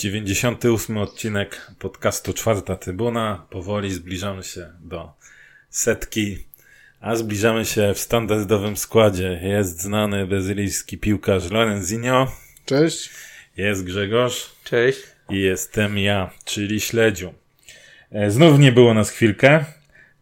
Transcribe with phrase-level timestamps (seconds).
[0.00, 3.46] Dziewięćdziesiąty ósmy odcinek podcastu Czwarta Trybuna.
[3.50, 5.12] Powoli zbliżamy się do
[5.70, 6.38] setki,
[7.00, 9.40] a zbliżamy się w standardowym składzie.
[9.42, 12.32] Jest znany brazylijski piłkarz Lorenzinho.
[12.64, 13.10] Cześć.
[13.56, 14.50] Jest Grzegorz.
[14.64, 14.98] Cześć.
[15.30, 17.34] I jestem ja, czyli Śledziu.
[18.12, 19.64] E, znów nie było nas chwilkę.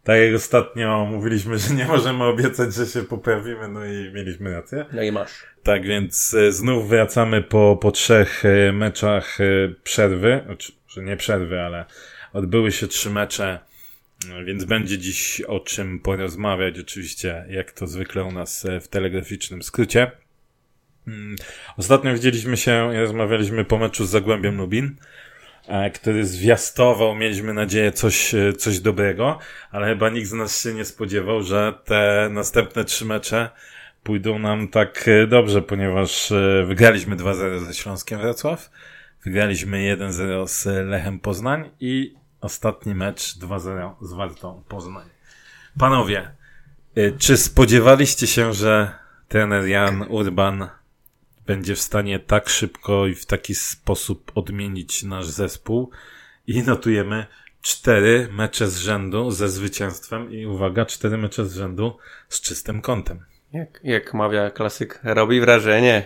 [0.09, 4.85] Tak jak ostatnio mówiliśmy, że nie możemy obiecać, że się poprawimy, no i mieliśmy rację.
[4.93, 5.31] No i masz.
[5.63, 9.43] Tak więc e, znów wracamy po, po trzech e, meczach e,
[9.83, 11.85] przerwy, znaczy, że nie przerwy, ale
[12.33, 13.59] odbyły się trzy mecze,
[14.45, 20.11] więc będzie dziś o czym porozmawiać, oczywiście jak to zwykle u nas w telegraficznym skrócie.
[21.07, 21.35] Mm,
[21.77, 24.95] ostatnio widzieliśmy się i rozmawialiśmy po meczu z Zagłębiem Lubin,
[25.93, 29.39] który zwiastował, mieliśmy nadzieję, coś, coś dobrego,
[29.71, 33.49] ale chyba nikt z nas się nie spodziewał, że te następne trzy mecze
[34.03, 38.71] pójdą nam tak e, dobrze, ponieważ e, wygraliśmy 2-0 ze Śląskiem Wrocław,
[39.23, 45.07] wygraliśmy 1-0 z Lechem Poznań i ostatni mecz 2-0 z Wartą Poznań.
[45.79, 46.31] Panowie,
[46.95, 48.91] e, czy spodziewaliście się, że
[49.27, 50.67] trener Jan Urban
[51.49, 55.89] będzie w stanie tak szybko i w taki sposób odmienić nasz zespół
[56.47, 57.25] i notujemy
[57.61, 61.97] cztery mecze z rzędu ze zwycięstwem i uwaga, cztery mecze z rzędu
[62.29, 63.19] z czystym kątem.
[63.53, 66.05] Jak, jak mawia klasyk, robi wrażenie.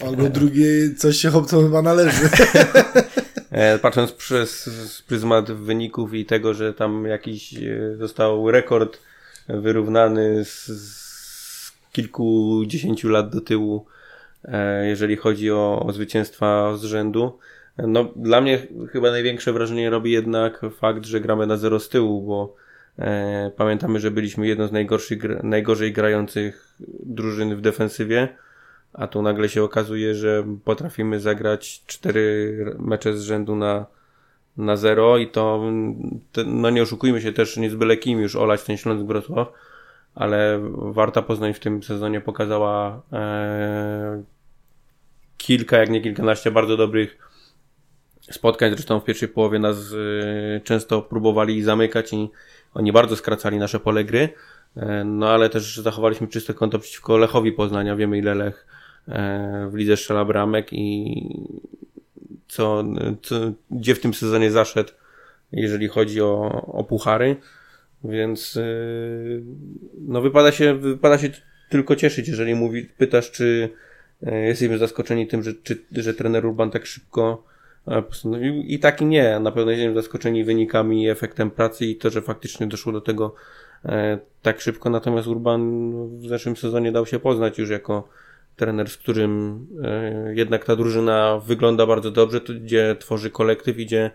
[0.00, 2.28] Albo drugie, coś się chłopcom chyba należy.
[3.50, 4.70] E, patrząc przez
[5.08, 8.98] pryzmat wyników i tego, że tam jakiś e, został rekord
[9.48, 13.86] wyrównany z, z kilkudziesięciu lat do tyłu,
[14.82, 17.38] jeżeli chodzi o, o zwycięstwa z rzędu.
[17.78, 18.58] No, dla mnie
[18.92, 22.54] chyba największe wrażenie robi jednak fakt, że gramy na zero z tyłu, bo
[22.98, 28.28] E, pamiętamy, że byliśmy jedną z najgorszych, najgorzej grających drużyn w defensywie,
[28.92, 33.86] a tu nagle się okazuje, że potrafimy zagrać cztery mecze z rzędu na,
[34.56, 35.62] na zero i to,
[36.46, 39.52] no nie oszukujmy się też, nie z byle kim już olać ten Śląsk Wrocław,
[40.14, 44.22] ale Warta Poznań w tym sezonie pokazała e,
[45.46, 47.18] kilka, jak nie kilkanaście bardzo dobrych
[48.30, 48.70] spotkań.
[48.70, 52.28] Zresztą w pierwszej połowie nas e, często próbowali zamykać i
[52.74, 54.28] oni bardzo skracali nasze pole gry,
[54.76, 57.96] e, no ale też zachowaliśmy czyste konto przeciwko Lechowi Poznania.
[57.96, 58.66] Wiemy ile Lech
[59.08, 61.14] e, w lidze strzela bramek i
[62.48, 62.84] co,
[63.22, 63.36] co,
[63.70, 64.92] gdzie w tym sezonie zaszedł,
[65.52, 67.36] jeżeli chodzi o, o puchary.
[68.04, 68.62] Więc e,
[69.98, 71.28] no wypada się, wypada się
[71.68, 73.70] tylko cieszyć, jeżeli mówi, pytasz, czy
[74.22, 77.44] jesteśmy zaskoczeni tym, że, czy, że trener Urban tak szybko
[78.08, 78.54] postanowił.
[78.54, 79.40] I tak i nie.
[79.40, 83.34] Na pewno jesteśmy zaskoczeni wynikami i efektem pracy i to, że faktycznie doszło do tego
[83.84, 84.90] e, tak szybko.
[84.90, 88.08] Natomiast Urban w zeszłym sezonie dał się poznać już jako
[88.56, 94.10] trener, z którym e, jednak ta drużyna wygląda bardzo dobrze, gdzie tworzy kolektyw, gdzie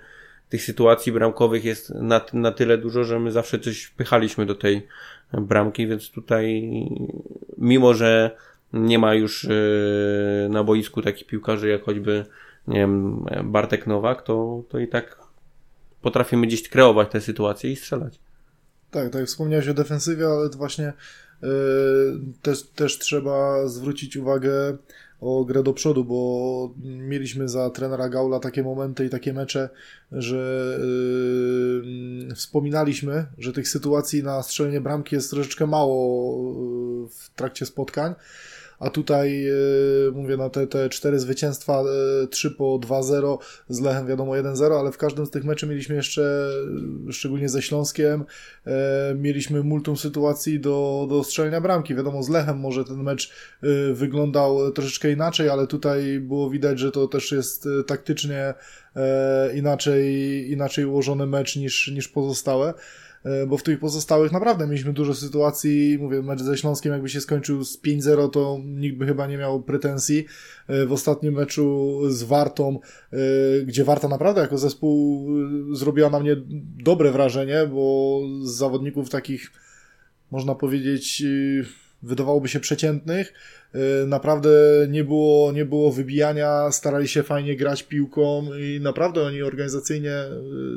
[0.49, 4.87] tych sytuacji bramkowych jest na, na tyle dużo, że my zawsze coś pychaliśmy do tej
[5.33, 6.63] bramki, więc tutaj
[7.57, 8.31] mimo, że
[8.73, 9.49] nie ma już e,
[10.49, 12.25] na boisku takich piłkarzy jak choćby
[12.67, 15.19] nie wiem, Bartek Nowak, to, to i tak
[16.01, 18.19] potrafimy gdzieś kreować te sytuacje i strzelać.
[18.91, 20.93] Tak, tak, wspomniałeś o defensywie, ale to właśnie
[21.41, 21.49] yy,
[22.41, 24.77] też, też trzeba zwrócić uwagę
[25.21, 29.69] o grę do przodu, bo mieliśmy za trenera Gaula takie momenty i takie mecze,
[30.11, 30.77] że
[32.27, 36.35] yy, wspominaliśmy, że tych sytuacji na strzelenie bramki jest troszeczkę mało
[37.01, 38.15] yy, w trakcie spotkań
[38.81, 41.83] a tutaj e, mówię na te, te cztery zwycięstwa,
[42.29, 43.37] 3 e, po 2-0,
[43.69, 46.49] z Lechem wiadomo 1-0, ale w każdym z tych meczy mieliśmy jeszcze,
[47.09, 48.25] e, szczególnie ze Śląskiem,
[49.15, 51.95] mieliśmy multum sytuacji do, do strzelenia bramki.
[51.95, 53.31] Wiadomo, z Lechem może ten mecz
[53.93, 58.53] wyglądał troszeczkę inaczej, ale tutaj było widać, że to też jest taktycznie
[59.55, 62.73] inaczej, inaczej ułożony mecz niż, niż pozostałe.
[63.23, 67.21] E, bo w tych pozostałych naprawdę mieliśmy dużo sytuacji, mówię, mecz ze Śląskiem jakby się
[67.21, 70.25] skończył z 5-0, to nikt by chyba nie miał pretensji.
[70.67, 72.79] E, w ostatnim meczu z Wartą,
[73.13, 73.17] e,
[73.65, 75.27] gdzie Warta naprawdę jako zespół
[75.75, 76.35] zrobiła na mnie
[76.83, 79.51] dobre wrażenie, bo z zawodników takich,
[80.31, 81.23] można powiedzieć,
[82.03, 83.33] wydawałoby się przeciętnych,
[84.07, 84.49] naprawdę
[84.89, 90.13] nie było, nie było wybijania, starali się fajnie grać piłką i naprawdę oni organizacyjnie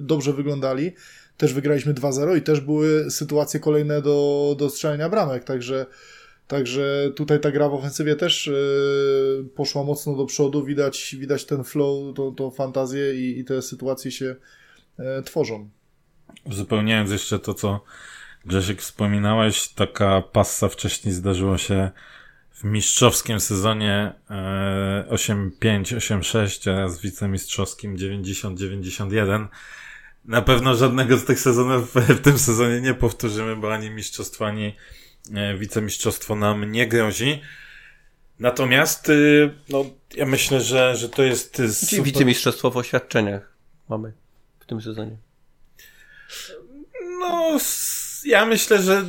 [0.00, 0.92] dobrze wyglądali
[1.36, 5.86] też wygraliśmy 2-0 i też były sytuacje kolejne do, do strzelania bramek, także
[6.46, 11.64] Także tutaj ta gra w ofensywie też yy, poszła mocno do przodu, widać, widać ten
[11.64, 14.36] flow, tą, tą fantazję i, i te sytuacje się
[14.98, 15.68] yy, tworzą.
[16.44, 17.80] Uzupełniając jeszcze to, co
[18.46, 21.90] Grzesiek, wspominałeś, taka passa wcześniej zdarzyło się
[22.50, 24.12] w mistrzowskim sezonie
[25.10, 25.50] 8-5,
[25.82, 29.46] 8-6 oraz wicemistrzowskim 90-91.
[30.24, 34.76] Na pewno żadnego z tych sezonów w tym sezonie nie powtórzymy, bo ani mistrzostwo, ani
[35.34, 37.40] e, wicemistrzostwo nam nie grozi.
[38.38, 39.84] Natomiast, y, no,
[40.14, 42.04] ja myślę, że, że to jest y, super...
[42.04, 43.52] Wicemistrzostwo w oświadczeniach
[43.88, 44.12] mamy
[44.60, 45.16] w tym sezonie.
[47.18, 47.58] No,
[48.24, 49.04] ja myślę, że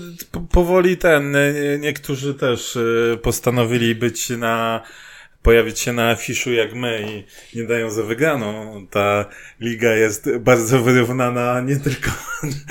[0.52, 2.78] powoli ten, y, niektórzy też
[3.22, 4.82] postanowili być na
[5.46, 7.06] pojawić się na afiszu jak my
[7.54, 8.88] i nie dają za wygraną.
[8.88, 9.26] Ta
[9.60, 12.12] liga jest bardzo wyrównana nie tylko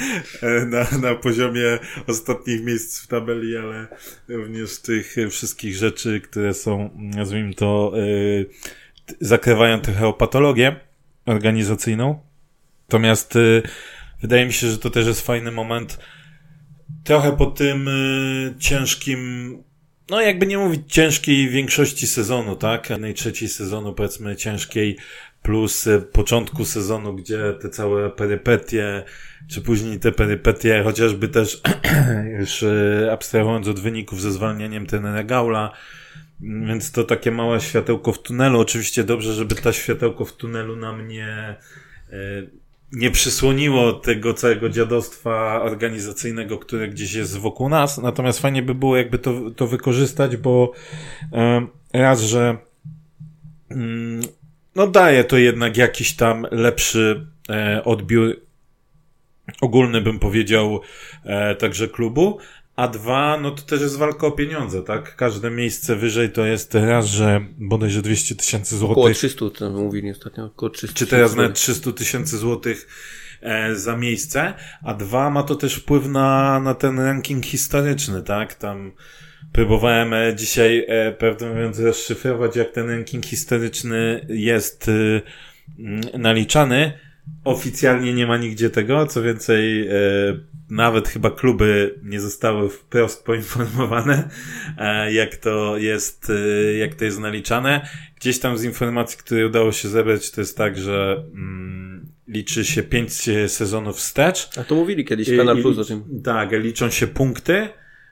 [0.72, 3.86] na, na poziomie ostatnich miejsc w tabeli, ale
[4.28, 8.46] również tych wszystkich rzeczy, które są, nazwijmy to, yy,
[9.20, 10.76] zakrywają trochę patologię
[11.26, 12.20] organizacyjną.
[12.88, 13.62] Natomiast yy,
[14.22, 15.98] wydaje mi się, że to też jest fajny moment
[17.04, 19.18] trochę po tym yy, ciężkim
[20.10, 22.90] no jakby nie mówić ciężkiej większości sezonu, tak?
[22.90, 24.96] Jednej trzeciej sezonu powiedzmy ciężkiej
[25.42, 29.04] plus e, początku sezonu, gdzie te całe perypetie,
[29.48, 31.60] czy później te perypetie, chociażby też
[32.40, 35.72] już e, abstrahując od wyników ze zwalnianiem tenera Gaula,
[36.40, 38.60] więc to takie małe światełko w tunelu.
[38.60, 41.56] Oczywiście dobrze, żeby ta światełko w tunelu nam nie e,
[42.94, 47.98] nie przysłoniło tego całego dziadostwa organizacyjnego, które gdzieś jest wokół nas.
[47.98, 50.72] Natomiast fajnie by było jakby to, to wykorzystać, bo
[51.92, 52.56] raz, że
[53.70, 54.20] mm,
[54.74, 58.36] no daje to jednak jakiś tam lepszy e, odbiór
[59.60, 60.80] ogólny, bym powiedział,
[61.24, 62.38] e, także klubu,
[62.76, 65.16] a dwa, no to też jest walka o pieniądze, tak?
[65.16, 68.98] Każde miejsce wyżej to jest raz, że bodajże 200 tysięcy złotych.
[68.98, 72.88] Około 300, to mówili ostatnio, około 300 Czy teraz nawet 300 tysięcy złotych
[73.40, 78.54] e, za miejsce, a dwa, ma to też wpływ na, na ten ranking historyczny, tak?
[78.54, 78.92] Tam
[79.52, 86.92] próbowałem e, dzisiaj, e, prawdę mówiąc, rozszyfrować, jak ten ranking historyczny jest e, naliczany.
[87.44, 89.92] Oficjalnie nie ma nigdzie tego, co więcej, e,
[90.74, 94.28] nawet chyba kluby nie zostały wprost poinformowane,
[94.78, 97.88] e, jak to jest, e, jak to jest naliczane.
[98.16, 102.82] Gdzieś tam z informacji, które udało się zebrać, to jest tak, że mm, liczy się
[102.82, 103.12] pięć
[103.46, 104.48] sezonów wstecz.
[104.58, 106.22] A to mówili kiedyś Kanal Plus o tym.
[106.24, 107.68] Tak, liczą się punkty.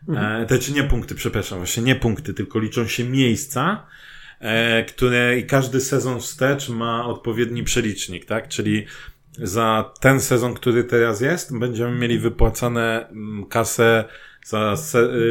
[0.09, 0.43] Mhm.
[0.43, 3.87] E, te, czy nie punkty, przepraszam, właśnie nie punkty, tylko liczą się miejsca,
[4.89, 8.49] które i każdy sezon wstecz ma odpowiedni przelicznik, tak?
[8.49, 8.87] Czyli
[9.39, 14.05] za ten sezon, który teraz jest, będziemy mieli wypłacane mm, kasę
[14.45, 14.75] za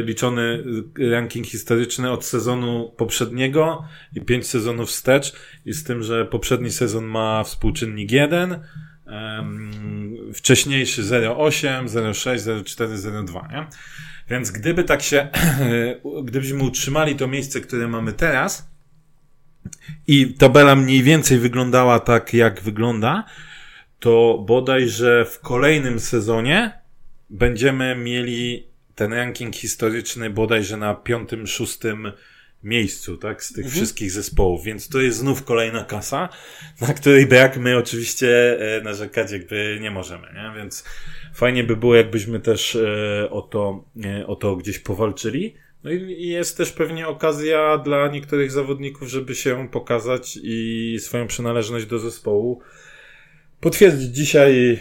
[0.04, 0.64] liczony
[1.10, 3.84] ranking historyczny od sezonu poprzedniego
[4.16, 5.32] i pięć sezonów wstecz
[5.66, 8.50] i z tym, że poprzedni sezon ma współczynnik 1,
[9.06, 13.66] um, wcześniejszy 0,8, 0,6, 0,4, 0,2, nie?
[14.30, 15.28] Więc gdyby tak się,
[16.24, 18.72] gdybyśmy utrzymali to miejsce, które mamy teraz
[20.06, 23.24] i tabela mniej więcej wyglądała tak, jak wygląda,
[24.02, 26.72] to bodajże w kolejnym sezonie
[27.30, 32.12] będziemy mieli ten ranking historyczny bodajże na piątym, szóstym
[32.62, 33.74] miejscu, tak, z tych mhm.
[33.74, 36.28] wszystkich zespołów, więc to jest znów kolejna kasa,
[36.80, 40.52] na której brak my oczywiście e, narzekać jakby nie możemy, nie?
[40.56, 40.84] Więc
[41.34, 45.54] fajnie by było, jakbyśmy też e, o to, e, o to gdzieś powalczyli.
[45.84, 51.86] No i jest też pewnie okazja dla niektórych zawodników, żeby się pokazać i swoją przynależność
[51.86, 52.62] do zespołu
[53.62, 54.10] potwierdzić.
[54.16, 54.80] Dzisiaj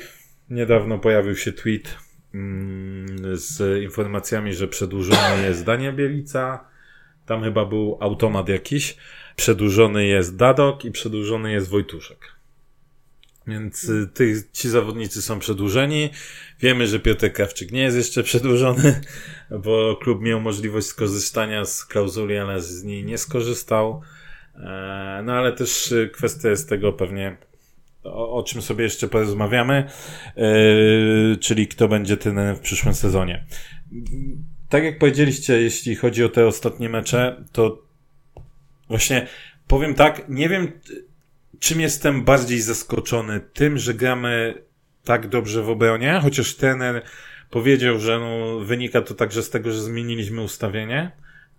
[0.49, 1.97] niedawno pojawił się tweet
[2.33, 6.65] mm, z informacjami, że przedłużony jest Dania Bielica.
[7.25, 8.97] Tam chyba był automat jakiś.
[9.35, 12.17] Przedłużony jest Dadok i przedłużony jest Wojtuszek.
[13.47, 16.09] Więc y, tych, ci zawodnicy są przedłużeni.
[16.59, 19.01] Wiemy, że Piotr Krawczyk nie jest jeszcze przedłużony,
[19.65, 24.01] bo klub miał możliwość skorzystania z klauzuli, ale z niej nie skorzystał.
[24.55, 27.37] E, no ale też y, kwestia jest tego pewnie
[28.03, 29.83] o, o czym sobie jeszcze porozmawiamy,
[30.37, 33.45] yy, czyli kto będzie trenerem w przyszłym sezonie.
[34.69, 37.81] Tak jak powiedzieliście, jeśli chodzi o te ostatnie mecze, to
[38.89, 39.27] właśnie
[39.67, 40.71] powiem tak, nie wiem
[41.61, 43.41] czym jestem bardziej zaskoczony.
[43.53, 44.53] Tym, że gramy
[45.03, 47.01] tak dobrze w obronie, chociaż trener
[47.49, 51.11] powiedział, że no, wynika to także z tego, że zmieniliśmy ustawienie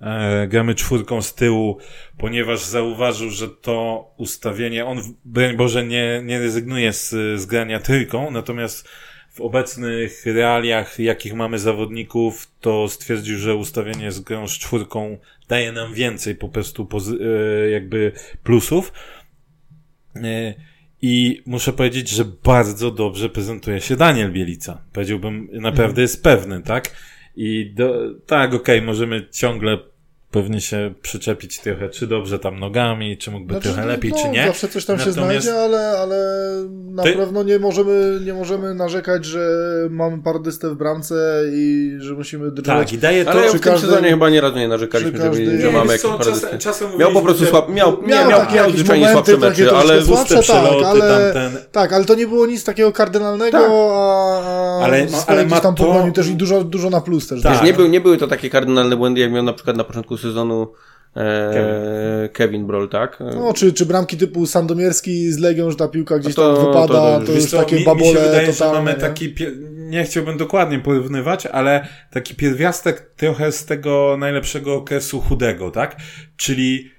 [0.02, 1.78] e, gramy czwórką z tyłu,
[2.18, 8.30] ponieważ zauważył, że to ustawienie, on, broń Boże, nie, nie rezygnuje z, z grania trójką,
[8.30, 8.88] natomiast
[9.32, 15.18] w obecnych realiach, jakich mamy zawodników, to stwierdził, że ustawienie z grą z czwórką
[15.48, 16.88] daje nam więcej po prostu
[17.20, 18.92] e, jakby plusów.
[20.16, 20.54] E,
[21.02, 24.84] I muszę powiedzieć, że bardzo dobrze prezentuje się Daniel Bielica.
[24.92, 26.96] Powiedziałbym, naprawdę jest pewny, tak?
[27.36, 29.78] I do, tak, okej, okay, możemy ciągle
[30.32, 34.28] pewnie się przyczepić trochę, czy dobrze tam nogami, czy mógłby znaczy, trochę lepiej, no, czy
[34.28, 34.46] nie.
[34.46, 35.18] Zawsze coś tam Natomiast...
[35.18, 36.16] się znajdzie, ale, ale
[36.92, 37.12] na Ty...
[37.12, 39.48] pewno nie możemy, nie możemy narzekać, że
[39.90, 42.66] mamy pardystę w bramce i że musimy drżeć.
[42.66, 43.30] Tak, i daje to...
[43.30, 46.58] Ale w tym sezonie chyba nie razu nie narzekaliśmy, że, że mamy jakieś pardystę.
[46.58, 47.68] Czasem, miał po prostu słab...
[47.68, 51.62] miał, miał, miał, miał, miał zwyczajnie słabsze mecze, ale słabsze, tak, ale, tamten...
[51.72, 53.70] tak, ale to nie było nic takiego kardynalnego, tak.
[53.70, 56.06] a, ale, ale ma tam to...
[56.14, 57.42] też i dużo, dużo na plus też.
[57.42, 57.64] Tak.
[57.64, 60.72] nie, był, nie były to takie kardynalne błędy, jak miał na przykład na początku sezonu
[61.16, 62.66] e, Kevin.
[62.66, 63.18] Kevin tak?
[63.34, 66.86] No, czy, czy bramki typu Sandomierski z Legią, że ta piłka gdzieś to, tam wypada,
[66.86, 69.00] to, to, to już co, takie mi, babole mi się wydaje, totalne, że mamy nie?
[69.00, 69.34] taki,
[69.76, 75.96] nie chciałbym dokładnie porównywać, ale taki pierwiastek trochę z tego najlepszego okresu chudego, tak?
[76.36, 76.90] Czyli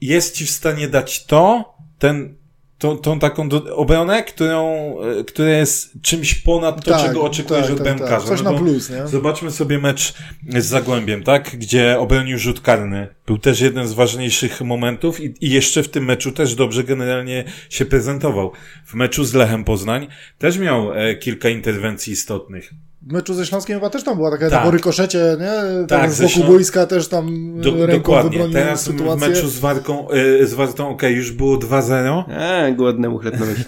[0.00, 2.37] jest ci w stanie dać to, ten
[2.78, 7.62] tą, tą taką do, obronę, którą, e, która jest czymś ponad to, tak, czego oczekujesz
[7.62, 8.16] tak, od tak, bramkarza.
[8.16, 8.28] Tak.
[8.28, 9.06] Coś no na plus, nie?
[9.06, 10.14] Zobaczmy sobie mecz
[10.48, 11.56] z Zagłębiem, tak?
[11.56, 13.08] Gdzie obronił rzut karny.
[13.26, 17.44] Był też jeden z ważniejszych momentów i, i jeszcze w tym meczu też dobrze generalnie
[17.70, 18.52] się prezentował.
[18.86, 20.06] W meczu z Lechem Poznań
[20.38, 24.64] też miał e, kilka interwencji istotnych meczu ze Śląskiem chyba też tam była taka tak.
[24.64, 25.86] po rykoszecie, nie?
[25.86, 26.46] Tak, tak z boku Ślą...
[26.46, 28.48] boiska też tam Do, dokładnie.
[28.52, 29.26] Teraz sytuację.
[29.26, 32.24] w meczu z Warką, yy, z Wartą, okej, okay, już było 2-0.
[32.30, 33.64] Eee, głodnemu chleb na myśli.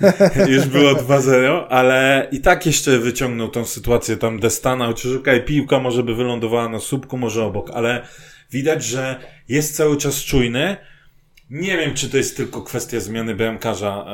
[0.55, 5.41] już było 2-0, ale i tak jeszcze wyciągnął tą sytuację tam Destana, chociaż okej, okay,
[5.41, 8.03] piłka może by wylądowała na słupku, może obok, ale
[8.51, 10.77] widać, że jest cały czas czujny.
[11.51, 14.05] Nie wiem, czy to jest tylko kwestia zmiany BMKarza,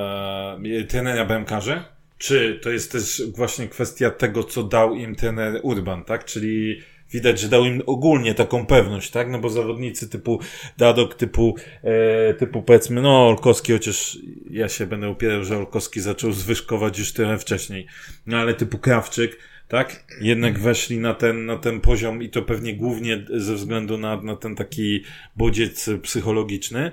[0.80, 1.82] e, trenera BMKarzy,
[2.18, 6.24] czy to jest też właśnie kwestia tego, co dał im ten Urban, tak?
[6.24, 6.80] Czyli
[7.12, 9.30] widać, że dał im ogólnie taką pewność, tak?
[9.30, 10.40] No bo zawodnicy typu
[10.78, 14.18] Dadok, typu, e, typu powiedzmy, no Olkowski, chociaż
[14.50, 17.86] ja się będę upierał, że Olkowski zaczął zwyżkować już trochę wcześniej,
[18.26, 20.04] no ale typu Krawczyk, tak?
[20.20, 24.36] Jednak weszli na ten, na ten poziom i to pewnie głównie ze względu na, na
[24.36, 25.04] ten taki
[25.36, 26.92] bodziec psychologiczny.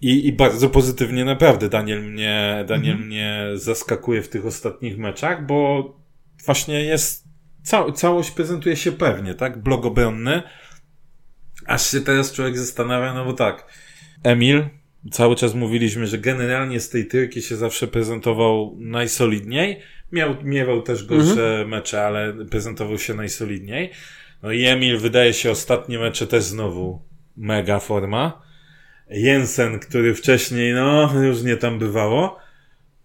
[0.00, 3.08] I, I bardzo pozytywnie naprawdę Daniel mnie, Daniel mhm.
[3.08, 5.84] mnie zaskakuje w tych ostatnich meczach, bo
[6.44, 7.24] właśnie jest,
[7.62, 9.62] ca całość prezentuje się pewnie, tak?
[9.62, 10.42] Blog obronny.
[11.66, 13.66] Aż się teraz człowiek zastanawia, no bo tak,
[14.22, 14.64] Emil,
[15.10, 19.80] cały czas mówiliśmy, że generalnie z tej tyrki się zawsze prezentował najsolidniej.
[20.12, 21.68] Miał, miewał też gorsze mhm.
[21.68, 23.90] mecze, ale prezentował się najsolidniej.
[24.42, 27.02] No i Emil wydaje się ostatnie mecze też znowu
[27.36, 28.42] mega forma.
[29.12, 32.38] Jensen, który wcześniej, no, już nie tam bywało.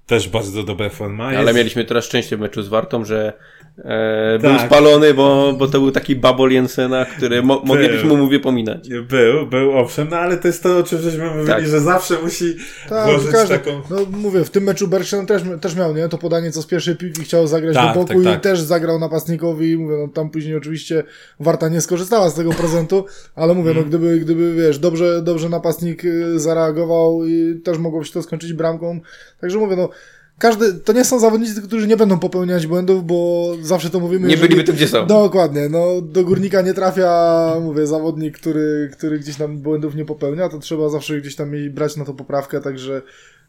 [0.06, 1.28] Też bardzo dobra forma.
[1.28, 1.56] Ale jest...
[1.56, 3.34] mieliśmy teraz szczęście w meczu z Wartą, że
[3.78, 4.52] E, tak.
[4.52, 8.90] Był spalony, bo, bo to był taki babol Jensena, który mo moglibyśmy mu wypominać.
[8.90, 11.68] Był, był, owszem, no ale to jest to, o czym żeśmy mówili, tak.
[11.68, 12.56] że zawsze musi
[12.90, 13.82] tak, włożyć każdy, taką...
[13.90, 16.10] No mówię, w tym meczu Bergson też, też miał, nie?
[16.10, 18.42] To podanie, co z pierwszej piłki chciał zagrać tak, do boku tak, i tak.
[18.42, 21.04] też zagrał napastnikowi i mówię, no tam później oczywiście
[21.40, 23.06] Warta nie skorzystała z tego prezentu,
[23.36, 23.90] ale mówię, no mm.
[23.90, 29.00] gdyby, gdyby, wiesz, dobrze, dobrze napastnik y, zareagował i też mogło się to skończyć bramką,
[29.42, 29.90] także mówię, no
[30.40, 34.28] każdy, to nie są zawodnicy, którzy nie będą popełniać błędów, bo zawsze to mówimy.
[34.28, 35.06] Nie byliby tu, gdzie są.
[35.06, 40.50] Dokładnie, no do górnika nie trafia, mówię, zawodnik, który, który gdzieś tam błędów nie popełnia,
[40.50, 43.02] to trzeba zawsze gdzieś tam brać na to poprawkę, także,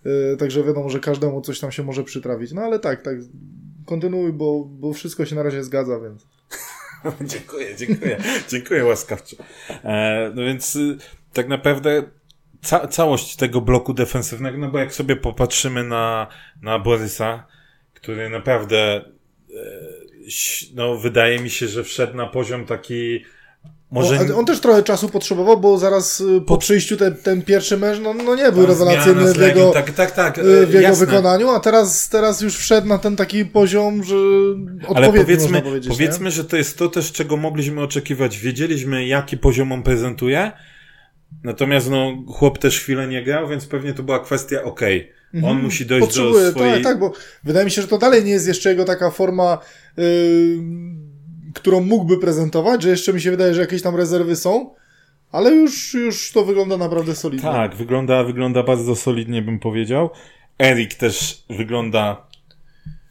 [0.04, 2.52] yy, także wiadomo, że każdemu coś tam się może przytrafić.
[2.52, 3.16] No ale tak, tak,
[3.86, 6.26] kontynuuj, bo, bo wszystko się na razie zgadza, więc.
[7.32, 8.18] dziękuję, dziękuję,
[8.48, 9.36] dziękuję łaskawczo.
[9.84, 10.98] E, no więc y,
[11.32, 12.02] tak naprawdę
[12.62, 16.26] ca całość tego bloku defensywnego, no bo jak sobie popatrzymy na,
[16.62, 17.46] na Borysa,
[17.94, 19.98] który naprawdę e,
[20.74, 23.24] no wydaje mi się, że wszedł na poziom taki
[23.90, 24.24] może...
[24.24, 26.58] No, on też trochę czasu potrzebował, bo zaraz y, po, po...
[26.58, 30.38] przyjściu ten, ten pierwszy mecz, no, no nie był rewelacyjny w jego, tak, tak, tak,
[30.38, 34.16] y, w jego wykonaniu, a teraz, teraz już wszedł na ten taki poziom, że
[34.94, 38.38] Ale powiedzmy, powiedzmy że to jest to też, czego mogliśmy oczekiwać.
[38.38, 40.52] Wiedzieliśmy, jaki poziom on prezentuje,
[41.44, 45.00] Natomiast no, chłop też chwilę nie grał, więc pewnie to była kwestia okej.
[45.00, 45.18] Okay.
[45.42, 45.64] On mhm.
[45.64, 46.74] musi dojść Potrzebuje, do swojej...
[46.74, 47.12] Tak, tak, bo
[47.44, 49.58] wydaje mi się, że to dalej nie jest jeszcze jego taka forma,
[49.96, 50.04] yy,
[51.54, 54.74] którą mógłby prezentować, że jeszcze mi się wydaje, że jakieś tam rezerwy są,
[55.32, 57.50] ale już, już to wygląda naprawdę solidnie.
[57.50, 60.10] Tak, wygląda, wygląda bardzo solidnie, bym powiedział.
[60.58, 62.28] Erik też wygląda...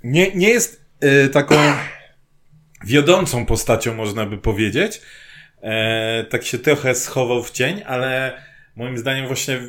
[0.04, 1.56] Nie, nie jest yy, taką
[2.86, 5.02] wiodącą postacią, można by powiedzieć,
[5.68, 8.42] e, tak się trochę schował w cień, ale
[8.76, 9.60] moim zdaniem właśnie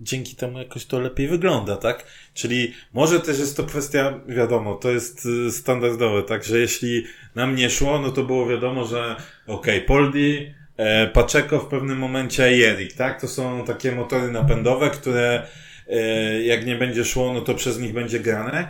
[0.00, 2.04] dzięki temu jakoś to lepiej wygląda, tak?
[2.34, 6.44] Czyli może też jest to kwestia, wiadomo, to jest y, standardowe, tak?
[6.44, 11.58] Że jeśli nam nie szło, no to było wiadomo, że okej, okay, Poldi, e, Paczeko
[11.58, 13.20] w pewnym momencie i Erik, tak?
[13.20, 15.46] To są takie motory napędowe, które
[15.88, 18.68] e, jak nie będzie szło, no to przez nich będzie grane.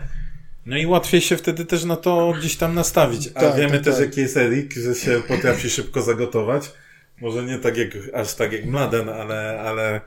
[0.66, 3.28] No i łatwiej się wtedy też na to gdzieś tam nastawić.
[3.35, 4.04] A Tak, wiemy tak, też, tak.
[4.04, 6.73] jaki jest Erik, że się potrafi szybko zagotować.
[7.21, 10.00] Może nie tak jak, aż tak jak Mladen, ale, ale,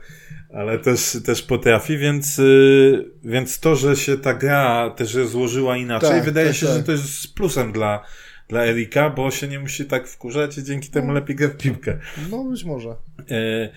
[0.54, 6.10] ale też, też potrafi, więc, y, więc to, że się ta gra też złożyła inaczej,
[6.10, 6.76] Tak, wydaje tak, się, tak.
[6.76, 8.04] że to jest plusem dla,
[8.48, 11.98] dla Erika, bo się nie musi tak wkurzać i dzięki temu lepiej gra w piłkę.
[12.30, 12.88] No być może.
[13.30, 13.68] E,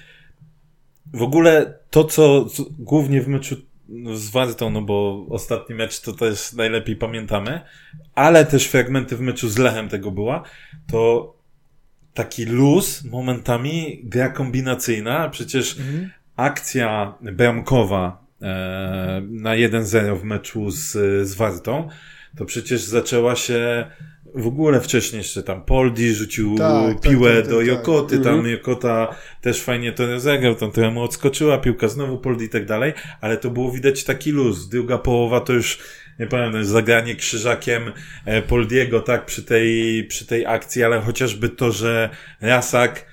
[1.13, 2.45] W ogóle to, co
[2.79, 3.55] głównie w meczu
[4.13, 7.61] z Wartą, no bo ostatni mecz to też najlepiej pamiętamy,
[8.15, 10.43] ale też fragmenty w meczu z Lechem tego była,
[10.87, 11.33] to
[12.13, 15.77] taki luz momentami, gra kombinacyjna, przecież
[16.35, 20.91] akcja bramkowa e, na 1-0 w meczu z,
[21.27, 21.89] z Wartą,
[22.37, 23.85] to przecież zaczęła się
[24.35, 27.67] w ogóle wcześniej jeszcze tam Poldi rzucił Tak, tak, piłę tak, tak, do tak.
[27.67, 28.51] Jokoty, tam Mhm.
[28.51, 32.93] Jokota też fajnie to rozegrał, tam trochę mu odskoczyła piłka, znowu Poldi i tak dalej,
[33.21, 34.69] ale to było widać taki luz.
[34.69, 35.79] Druga połowa to już,
[36.19, 37.91] nie pamiętam, zagranie krzyżakiem
[38.25, 42.09] e, Poldiego, tak, przy tej, przy tej akcji, ale chociażby to, że
[42.41, 43.10] Rasak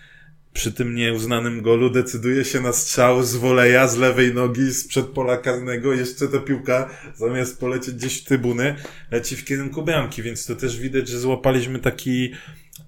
[0.59, 5.37] przy tym nieuznanym golu decyduje się na strzał z woleja, z lewej nogi, sprzed pola
[5.37, 5.93] karnego.
[5.93, 8.75] Jeszcze ta piłka, zamiast polecieć gdzieś w trybuny,
[9.11, 12.31] leci w kierunku bramki, więc to też widać, że złapaliśmy taki,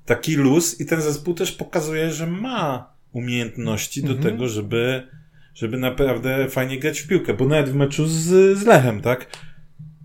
[0.06, 5.08] taki luz i ten zespół też pokazuje, że ma umiejętności do tego, żeby,
[5.54, 9.26] żeby naprawdę fajnie grać w piłkę, bo nawet w meczu z, z Lechem, tak?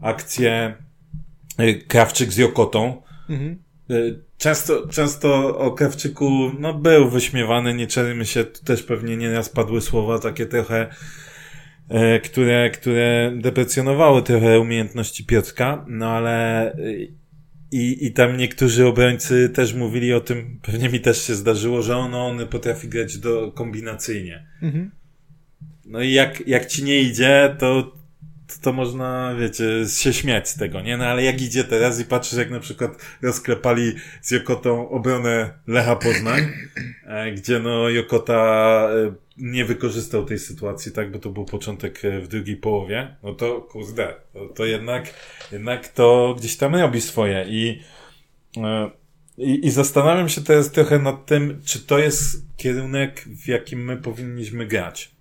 [0.01, 0.75] Akcje
[1.59, 3.64] y, Krawczyk z Jokotą, Mhm.
[3.91, 9.49] Y, Często, często o Krawczyku, no był wyśmiewany, nie czarujmy się, tu też pewnie nieraz
[9.49, 10.87] padły słowa takie trochę,
[11.89, 16.75] e, które, które deprecjonowały trochę umiejętności Piotrka, no ale
[17.71, 21.97] i, i tam niektórzy obrońcy też mówili o tym, pewnie mi też się zdarzyło, że
[21.97, 24.47] on, on potrafi grać do, kombinacyjnie.
[24.61, 24.91] Mhm.
[25.85, 27.95] No i jak, jak ci nie idzie, to,
[28.47, 29.63] to, to można, wiecie,
[29.97, 30.97] się śmiać z tego, nie?
[30.97, 35.95] No ale jak idzie teraz i patrzysz, jak na przykład rozklepali z Jokotą obronę Lecha
[35.95, 36.41] Poznań,
[37.05, 42.19] e, gdzie no Jokota e, nie wykorzystał tej sytuacji, tak, bo to był początek e,
[42.19, 45.13] w drugiej połowie, no to kurde, to, to jednak,
[45.51, 47.81] jednak to gdzieś tam robi swoje i
[49.37, 53.97] i, I zastanawiam się teraz trochę nad tym, czy to jest kierunek, w jakim my
[53.97, 55.14] powinniśmy grać.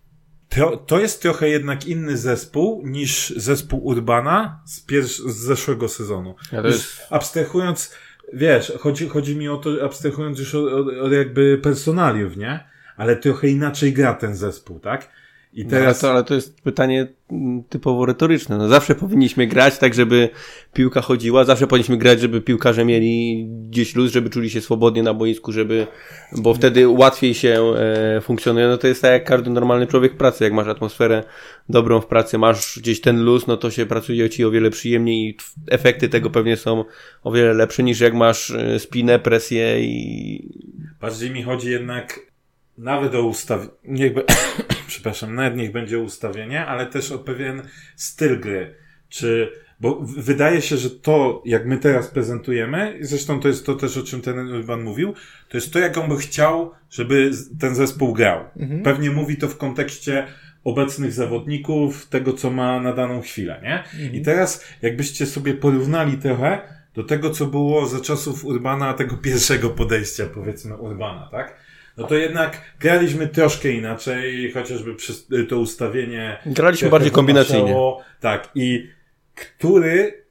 [0.56, 6.34] To, to jest trochę jednak inny zespół niż zespół Urbana z, pierwsz, z zeszłego sezonu.
[6.52, 7.94] Ja to jest- abstrahując,
[8.32, 12.64] wiesz, chodzi, chodzi mi o to, abstrahując już od, od, od jakby personaliów, nie?
[12.96, 15.08] Ale trochę inaczej gra ten zespół, tak?
[15.54, 16.04] I No, teraz...
[16.04, 18.58] ale, to, ale to jest pytanie mm, typowo retoryczne.
[18.58, 20.28] No zawsze powinniśmy grać tak, żeby
[20.72, 25.14] piłka chodziła, zawsze powinniśmy grać, żeby piłkarze mieli gdzieś luz, żeby czuli się swobodnie na
[25.14, 25.86] boisku, żeby,
[26.32, 28.66] bo wtedy łatwiej się e, funkcjonuje.
[28.68, 30.44] No to jest tak jak każdy normalny człowiek w pracy.
[30.44, 31.24] Jak masz atmosferę
[31.68, 35.28] dobrą w pracy, masz gdzieś ten luz, no to się pracuje ci o wiele przyjemniej
[35.28, 35.36] i
[35.70, 36.84] efekty tego pewnie są
[37.22, 40.48] o wiele lepsze niż jak masz e, spinę, presję i
[41.00, 42.20] Bardziej mi chodzi jednak
[42.78, 44.22] nawet o ustawienie, be...
[44.86, 47.62] przepraszam, nawet niech będzie ustawienie, ale też o pewien
[47.96, 48.74] styl gry.
[49.08, 53.96] Czy, bo wydaje się, że to, jak my teraz prezentujemy, zresztą to jest to też,
[53.96, 55.14] o czym ten Urban mówił,
[55.48, 58.44] to jest to, jak on by chciał, żeby ten zespół grał.
[58.84, 60.26] Pewnie mówi to w kontekście
[60.64, 63.84] obecnych zawodników, tego, co ma na daną chwilę, nie?
[64.12, 66.60] I teraz, jakbyście sobie porównali trochę
[66.94, 71.63] do tego, co było za czasów Urbana, tego pierwszego podejścia, powiedzmy, Urbana, tak?
[71.96, 76.38] No to jednak graliśmy troszkę inaczej, chociażby przez y, to ustawienie.
[76.46, 77.76] Graliśmy bardziej kombinacyjnie.
[78.20, 78.88] Tak, i
[79.34, 80.24] który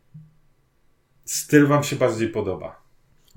[1.26, 2.84] styl wam się bardziej podoba?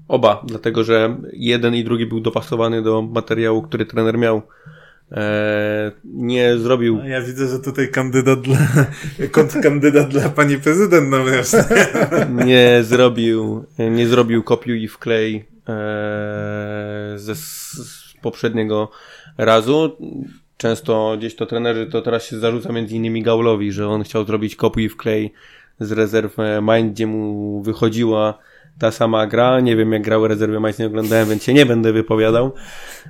[0.09, 4.43] Oba, dlatego że jeden i drugi był dopasowany do materiału, który trener miał.
[5.11, 8.59] Eee, nie zrobił, No, ja widzę, że tutaj kandydat dla,
[9.31, 11.65] kontrkandydat dla pani prezydent na wreszcie.
[12.47, 15.35] nie zrobił, nie zrobił kopiuj i wklej
[15.67, 17.35] eee, ze
[18.27, 18.91] poprzedniego
[19.39, 19.97] razu.
[20.57, 24.57] Często gdzieś to trenerzy, to teraz się zarzuca między innymi Gaulowi, że on chciał zrobić
[24.57, 25.33] kopiuj i wklej
[25.81, 28.39] z rezerw Mind, gdzie mu wychodziła
[28.79, 29.61] ta sama gra.
[29.61, 32.53] Nie wiem, jak grały rezerwy Mind, nie oglądałem, więc się nie będę wypowiadał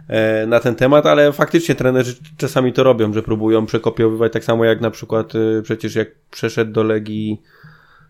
[0.09, 4.65] e, na ten temat, ale faktycznie trenerzy czasami to robią, że próbują przekopiowywać, tak samo
[4.65, 7.43] jak na przykład e, przecież jak przeszedł do Legii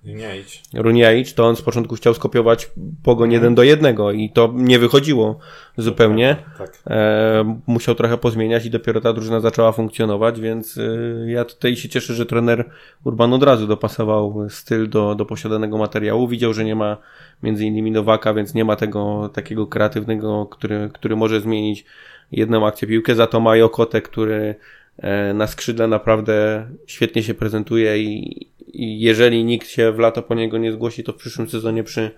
[0.07, 0.63] Nie idź.
[0.75, 2.71] Runiaic, to on z początku chciał skopiować
[3.03, 5.39] Pogoń jeden do jednego i to nie wychodziło
[5.77, 6.37] zupełnie.
[6.59, 6.79] Tak.
[6.87, 11.89] E, musiał trochę pozmieniać i dopiero ta drużyna zaczęła funkcjonować, więc e, ja tutaj się
[11.89, 12.71] cieszę, że trener
[13.05, 16.29] Urban od razu dopasował styl do, do posiadanego materiału.
[16.29, 16.97] Widział, że nie ma
[17.43, 21.85] między innymi Nowaka, więc nie ma tego takiego kreatywnego, który, który może zmienić
[22.33, 24.55] jedną akcję piłkę, za to ma Jokotę, który
[24.99, 28.47] e, na skrzydle naprawdę świetnie się prezentuje i,
[28.83, 32.11] i jeżeli nikt się w lato po niego nie zgłosi, to w przyszłym sezonie przy,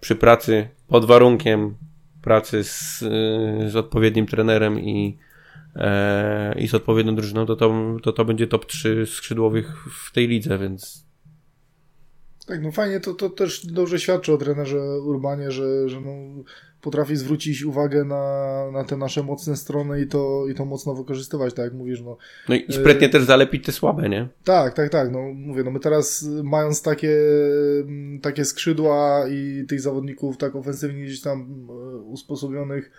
[0.00, 1.74] przy pracy pod warunkiem
[2.22, 2.98] pracy z,
[3.70, 5.18] z odpowiednim trenerem i,
[5.76, 10.28] e, i z odpowiednią drużyną, to to, to to będzie top 3 skrzydłowych w tej
[10.28, 11.06] lidze, więc
[12.46, 16.42] tak, no fajnie, to, to też dobrze świadczy o trenerze Urbanie, że, że no,
[16.82, 21.54] potrafi zwrócić uwagę na, na te nasze mocne strony i to, i to mocno wykorzystywać,
[21.54, 22.00] tak jak mówisz.
[22.00, 22.16] No,
[22.48, 24.28] no i sprytnie y też zalepić te słabe, nie?
[24.44, 25.12] Tak, tak, tak.
[25.12, 27.18] No mówię, no my teraz mając takie,
[28.22, 32.90] takie skrzydła i tych zawodników tak ofensywnie gdzieś tam e, usposobionych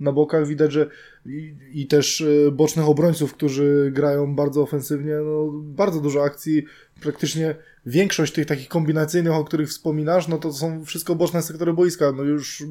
[0.00, 0.88] na bokach, widać, że
[1.26, 6.64] i, i też e, bocznych obrońców, którzy grają bardzo ofensywnie, no bardzo dużo akcji,
[7.02, 7.54] praktycznie
[7.86, 12.12] większość tych takich kombinacyjnych, o których wspominasz, no to są wszystko boczne sektory boiska.
[12.12, 12.62] No już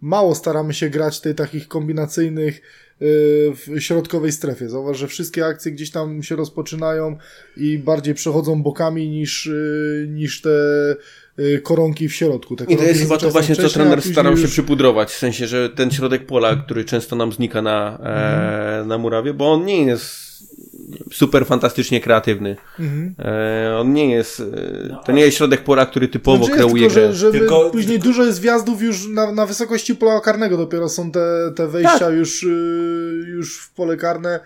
[0.00, 2.60] mało staramy się grać tych takich kombinacyjnych y,
[3.54, 4.68] w środkowej strefie.
[4.68, 7.16] Zauważ, że wszystkie akcje gdzieś tam się rozpoczynają
[7.56, 10.50] i bardziej przechodzą bokami niż, y, niż te
[11.38, 12.56] y, koronki w środku.
[12.56, 14.42] Te I to jest chyba to właśnie, co trener starał już...
[14.42, 18.88] się przypudrować, w sensie, że ten środek pola, który często nam znika na, mm.
[18.88, 20.32] na murawie, bo on nie jest
[21.12, 22.56] super fantastycznie kreatywny.
[22.80, 23.14] Mhm.
[23.18, 26.94] E, on nie jest, e, to nie jest środek pola, który typowo znaczy kreuje tylko,
[26.94, 27.12] grę.
[27.12, 27.70] Że, że tylko...
[27.70, 31.98] Później dużo jest wjazdów już na, na wysokości pola karnego, dopiero są te, te wejścia
[31.98, 32.14] tak.
[32.14, 32.46] już, y,
[33.26, 34.40] już w pole karne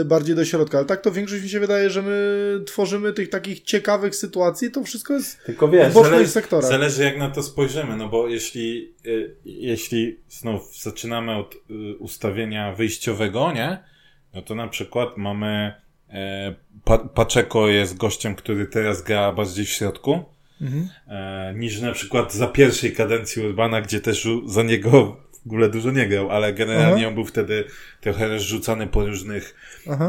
[0.00, 0.78] y, bardziej do środka.
[0.78, 4.84] Ale tak to większość mi się wydaje, że my tworzymy tych takich ciekawych sytuacji, to
[4.84, 6.70] wszystko jest Tylko wiesz, w bocznych zależy, sektorach.
[6.70, 11.54] Zależy jak na to spojrzymy, no bo jeśli, y, jeśli znów zaczynamy od
[11.98, 13.91] ustawienia wyjściowego, nie?
[14.34, 15.74] No to na przykład mamy
[16.10, 20.24] e, pa Paczeko jest gościem, który teraz gra bardziej w środku,
[20.60, 20.88] mhm.
[21.08, 25.90] e, niż na przykład za pierwszej kadencji Urbana, gdzie też za niego w ogóle dużo
[25.90, 27.08] nie grał, ale generalnie Aha.
[27.08, 27.64] on był wtedy
[28.00, 29.54] trochę rozrzucany po różnych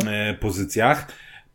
[0.08, 1.12] e, pozycjach.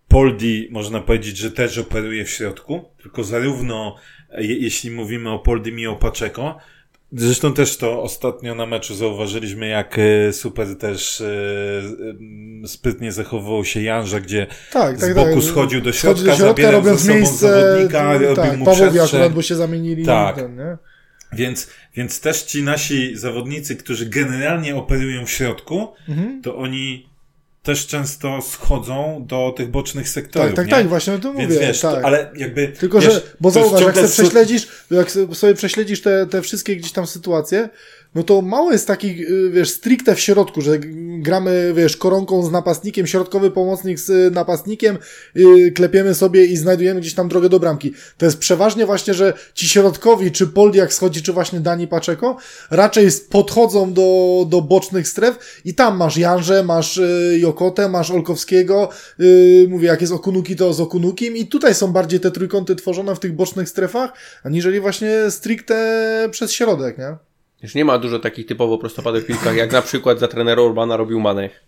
[0.09, 3.97] Poldi można powiedzieć, że też operuje w środku, tylko zarówno
[4.39, 6.59] je, jeśli mówimy o Poldim i o Paczeko,
[7.13, 13.83] Zresztą też to ostatnio na meczu zauważyliśmy, jak e, super też e, sprytnie zachowywał się
[13.83, 15.43] Janża, gdzie tak, tak, z boku tak.
[15.43, 19.33] schodził do środka, do środka zabierał ze sobą miejsce, zawodnika, tak, robił mu Pawłowi akurat,
[19.33, 20.05] bo się zamienili.
[20.05, 20.37] Tak.
[20.37, 20.77] Ten, nie?
[21.33, 26.43] Więc, więc też ci nasi zawodnicy, którzy generalnie operują w środku, mhm.
[26.43, 27.08] to oni
[27.69, 30.49] też często schodzą do tych bocznych sektorów.
[30.49, 30.71] Tak, tak, nie?
[30.71, 31.67] tak, właśnie o tym Więc mówię.
[31.67, 31.95] Wiesz, tak.
[32.01, 32.69] to, ale jakby.
[32.69, 36.93] Tylko, wiesz, że, bo zauważ, jak sobie prześledzisz, jak sobie prześledzisz te, te wszystkie gdzieś
[36.93, 37.69] tam sytuacje,
[38.15, 40.79] no to mało jest takich, y, wiesz, stricte w środku, że
[41.19, 44.99] gramy, wiesz, koronką z napastnikiem, środkowy pomocnik z y, napastnikiem,
[45.35, 47.93] yy, klepiemy sobie i znajdujemy gdzieś tam drogę do bramki.
[48.19, 52.37] To jest przeważnie właśnie, że ci środkowi, czy Poldiak schodzi, czy właśnie Dani Paczeko,
[52.71, 58.89] raczej podchodzą do, do bocznych stref i tam masz Janże, masz yy, Jokotę, masz Olkowskiego,
[59.19, 63.15] yy, mówię, jak jest Okunuki, to z Okunukim i tutaj są bardziej te trójkąty tworzone
[63.15, 67.28] w tych bocznych strefach, aniżeli właśnie stricte przez środek, nie?
[67.63, 71.21] Już nie ma dużo takich typowo prostopadłych piłkach, jak na przykład za trenera Urbana robił
[71.21, 71.65] Manech.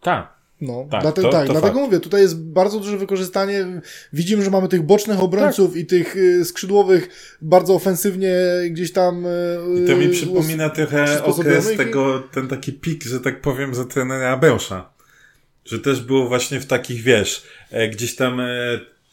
[0.00, 0.38] Tak.
[0.60, 3.66] No, tak, dlate, to, tak to dlatego mówię, tutaj jest bardzo duże wykorzystanie.
[4.12, 5.80] Widzimy, że mamy tych bocznych obrońców tak.
[5.80, 7.08] i tych y, skrzydłowych
[7.42, 8.34] bardzo ofensywnie
[8.70, 9.26] gdzieś tam.
[9.26, 13.84] Y, I to mi przypomina trochę okres tego, ten taki pik, że tak powiem, za
[13.84, 14.90] trenera Beusza.
[15.64, 18.40] Że też było właśnie w takich, wiesz, e, gdzieś tam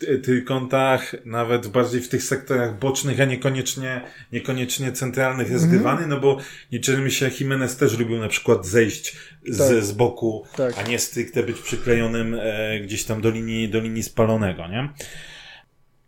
[0.09, 6.07] e, trójkątach, nawet bardziej w tych sektorach bocznych, a niekoniecznie, niekoniecznie centralnych jest mm grywany,
[6.07, 6.37] no bo
[6.71, 9.83] nie się, Jimenez też lubił na przykład zejść z, tak.
[9.83, 10.73] z boku, tak.
[10.77, 14.89] a nie stricte być przyklejonym e, gdzieś tam do linii, do linii spalonego, nie?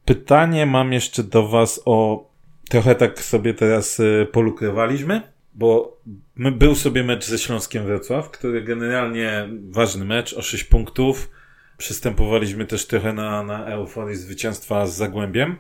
[0.06, 2.28] Pytanie mam jeszcze do Was o,
[2.70, 5.22] trochę tak sobie teraz e, polukrowaliśmy,
[5.54, 5.98] bo
[6.36, 11.30] my, był sobie mecz ze Śląskiem Wrocław, który generalnie ważny mecz o 6 punktów,
[11.78, 15.58] Przystępowaliśmy też trochę na, na euforii zwycięstwa z Zagłębiem.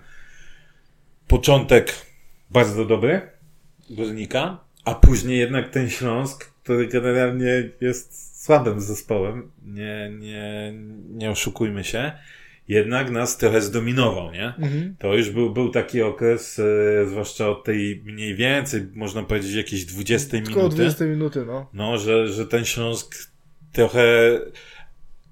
[1.27, 1.93] Początek
[2.49, 3.21] bardzo dobry
[3.89, 10.73] Górnika, a później jednak ten Śląsk, który generalnie jest słabym zespołem, nie, nie,
[11.09, 12.11] nie oszukujmy się,
[12.67, 14.47] jednak nas trochę zdominował, nie?
[14.47, 14.95] Mhm.
[14.99, 19.85] To już był, był taki okres, e, zwłaszcza od tej mniej więcej, można powiedzieć, jakieś
[19.85, 20.75] 20 Tylko minuty.
[20.75, 21.69] 20 minuty, no.
[21.73, 23.15] No, że, że ten Śląsk
[23.71, 24.39] trochę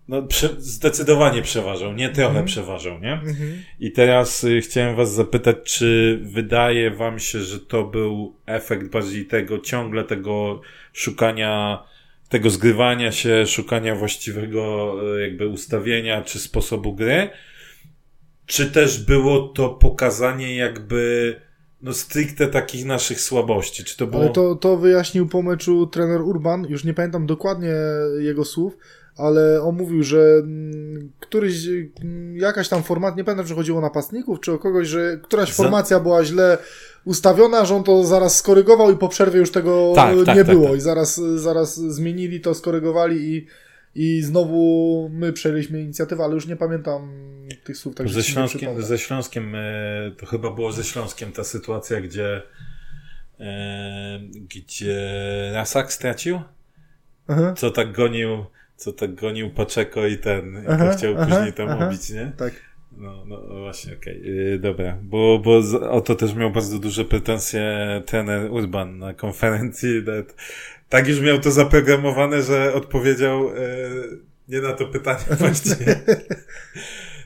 [0.08, 2.46] no, prze, zdecydowanie przeważał, nie trochę mhm.
[2.46, 3.13] przeważał, nie?
[3.13, 3.63] Mhm.
[3.80, 9.26] I teraz y, chciałem was zapytać, czy wydaje wam się, że to był efekt bardziej
[9.26, 10.62] tego, ciągle tego
[10.94, 11.84] szukania,
[12.30, 17.30] tego zgrywania się, szukania właściwego y, jakby ustawienia czy sposobu gry?
[18.46, 21.36] Czy też było to pokazanie jakby
[21.82, 23.84] no stricte takich naszych słabości?
[23.84, 24.22] Czy to było...
[24.22, 27.74] Ale to, to wyjaśnił po meczu trener Urban, już nie pamiętam dokładnie
[28.20, 28.78] jego słów,
[29.17, 33.82] ale on mówił, że mm, któryś, mm, jakaś tam format, nie pamiętam, czy chodziło o
[33.82, 36.58] napastników, czy o kogoś, że któraś formacja była źle
[37.06, 40.47] ustawiona, że on to zaraz skorygował i po przerwie już tego Tak, nie tak, tak,
[40.47, 40.78] było tak.
[40.78, 43.47] i zaraz, zaraz zmienili to, skorygowali i,
[43.95, 47.12] i znowu my przejęliśmy inicjatywę, ale już nie pamiętam
[47.63, 51.43] tych słów, także Ze nie Śląskiem, ze Śląskiem, e, to chyba było ze Śląskiem ta
[51.43, 52.41] sytuacja, gdzie
[53.39, 55.12] e, gdzie
[55.54, 56.41] Rasak stracił?
[57.28, 58.45] Aha, Co tak gonił,
[58.76, 61.88] co tak gonił Paczeko i ten, i Aha, chciał aha, później tam aha.
[61.88, 62.32] obić, nie?
[62.38, 62.54] tak.
[62.98, 67.06] No, no właśnie, okej, Yy, dobra, bo, bo z, o to też miał bardzo duże
[67.06, 67.62] pretensje
[68.06, 70.36] trener Urban na konferencji, nawet,
[70.90, 73.54] tak już miał to zaprogramowane, że odpowiedział e,
[74.48, 75.96] nie na to pytanie właściwie.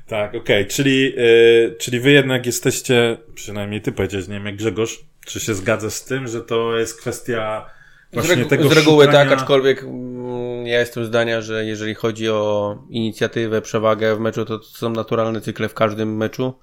[0.08, 5.06] tak, okej, czyli, e, czyli wy jednak jesteście, przynajmniej ty powiedziałeś, nie wiem jak Grzegorz,
[5.26, 7.66] czy się zgadzasz z tym, że to jest kwestia
[8.12, 9.30] Z, właśnie regu- tego z reguły szukania...
[9.30, 14.64] tak, aczkolwiek mm, ja jestem zdania, że jeżeli chodzi o inicjatywę, przewagę w meczu, to
[14.64, 16.54] są naturalne cykle w każdym meczu,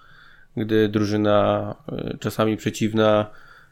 [0.56, 1.74] gdy drużyna
[2.14, 3.30] y, czasami przeciwna,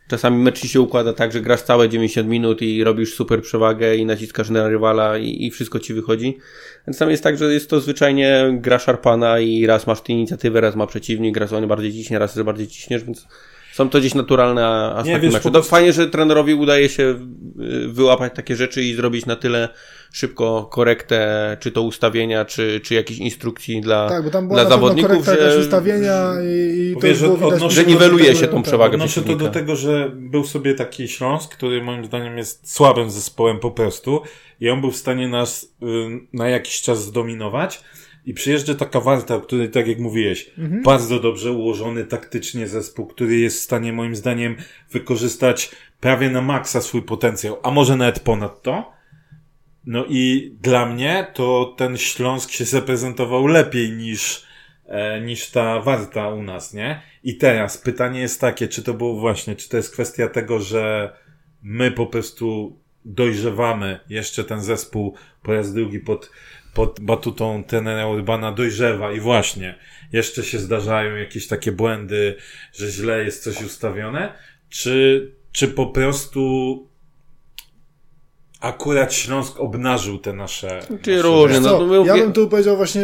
[0.08, 4.06] czasami mecz się układa tak, że grasz całe 90 minut i robisz super przewagę i
[4.06, 6.38] naciskasz na rywala i, i wszystko ci wychodzi.
[6.86, 10.60] Więc tam jest tak, że jest to zwyczajnie gra szarpana i raz masz tę inicjatywę,
[10.60, 13.26] raz ma przeciwnik, raz on bardziej ciśnie, raz ty bardziej ciśniesz, więc
[13.74, 15.48] są to gdzieś naturalne aspekty wiesz, meczu.
[15.48, 19.68] To prostu- fajnie, że trenerowi udaje się y, wyłapać takie rzeczy i zrobić na tyle
[20.12, 24.70] szybko korektę, czy to ustawienia, czy, czy jakichś instrukcji dla, Tak, bo tam była dla
[24.70, 27.72] zawodników, że, ustawienia i, i było że widać.
[27.72, 31.82] że niweluje się tą przewagę Odnoszę to do tego, że był sobie taki Śląsk, który
[31.82, 34.22] moim zdaniem jest słabym zespołem po prostu
[34.60, 35.66] i on był w stanie nas y,
[36.32, 37.80] na jakiś czas zdominować
[38.24, 40.82] i przyjeżdża taka Warta, który, tak jak mówiłeś, Mhm.
[40.82, 44.56] bardzo dobrze ułożony taktycznie zespół, który jest w stanie moim zdaniem
[44.90, 48.92] wykorzystać prawie na maksa swój potencjał, a może nawet ponad to.
[49.86, 54.46] No i dla mnie to ten Śląsk się zaprezentował lepiej niż,
[54.86, 57.00] e, niż ta Warta u nas, nie?
[57.22, 61.12] I teraz pytanie jest takie, czy to było właśnie, czy to jest kwestia tego, że
[61.62, 66.30] my po prostu dojrzewamy, jeszcze ten zespół po raz drugi pod,
[66.74, 69.78] pod batutą trenera Urbana dojrzewa i właśnie,
[70.12, 72.36] jeszcze się zdarzają jakieś takie błędy,
[72.72, 74.32] że źle jest coś ustawione,
[74.68, 76.40] czy, czy po prostu
[78.60, 80.80] akurat Śląsk obnażył te nasze...
[81.02, 81.64] Czy nasze różnie, rzeczy?
[81.64, 83.02] no Ja bym tu powiedział właśnie,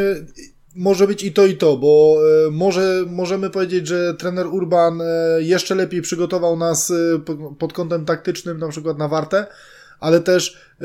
[0.76, 5.06] może być i to, i to, bo e, może możemy powiedzieć, że trener Urban e,
[5.38, 9.46] jeszcze lepiej przygotował nas e, pod, pod kątem taktycznym, na przykład na wartę,
[10.00, 10.84] ale też e,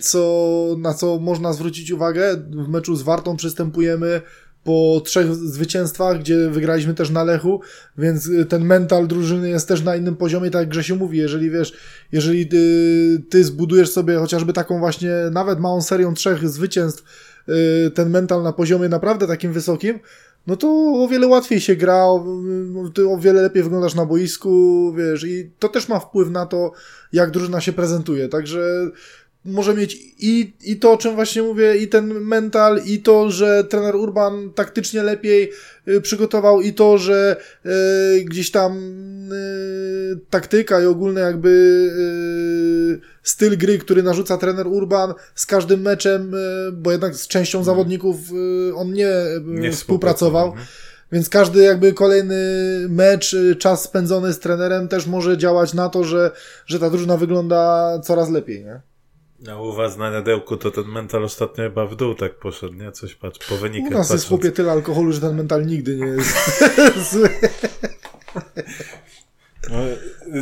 [0.00, 4.20] co, na co można zwrócić uwagę, w meczu z Wartą przystępujemy
[4.64, 7.60] po trzech zwycięstwach, gdzie wygraliśmy też na Lechu,
[7.98, 11.50] więc y, ten mental drużyny jest też na innym poziomie, tak jak Grzesiu mówi, jeżeli
[11.50, 11.72] wiesz,
[12.12, 17.04] jeżeli ty, ty zbudujesz sobie chociażby taką właśnie nawet małą serią trzech zwycięstw,
[17.86, 19.98] y, ten mental na poziomie naprawdę takim wysokim,
[20.46, 20.68] no to
[21.04, 22.24] o wiele łatwiej się gra, o,
[23.08, 26.72] o wiele lepiej wyglądasz na boisku, wiesz, i to też ma wpływ na to,
[27.12, 28.90] jak drużyna się prezentuje, także
[29.44, 33.64] może mieć i, i to, o czym właśnie mówię, i ten mental, i to, że
[33.64, 35.52] trener Urban taktycznie lepiej
[35.88, 38.78] y, przygotował, i to, że y, gdzieś tam
[39.32, 41.48] y, taktyka i ogólny jakby
[42.98, 46.32] y, styl gry, który narzuca trener Urban z każdym meczem,
[46.72, 48.16] bo jednak z częścią zawodników
[48.70, 49.10] y, on nie,
[49.46, 50.46] Nie współpracował.
[50.46, 50.66] Mhm.
[51.12, 52.36] Więc każdy jakby kolejny
[52.88, 56.30] mecz, czas spędzony z trenerem też może działać na to, że,
[56.66, 58.80] że ta drużyna wygląda coraz lepiej, nie?
[59.48, 62.92] A u was na radełku to ten mental ostatnio chyba w dół tak poszedł, nie?
[62.92, 64.28] Coś patrz, po U wynikach nas jest patrząc.
[64.28, 66.36] chłopie tyle alkoholu, że ten mental nigdy nie jest
[67.12, 67.28] zły.
[69.70, 69.78] No,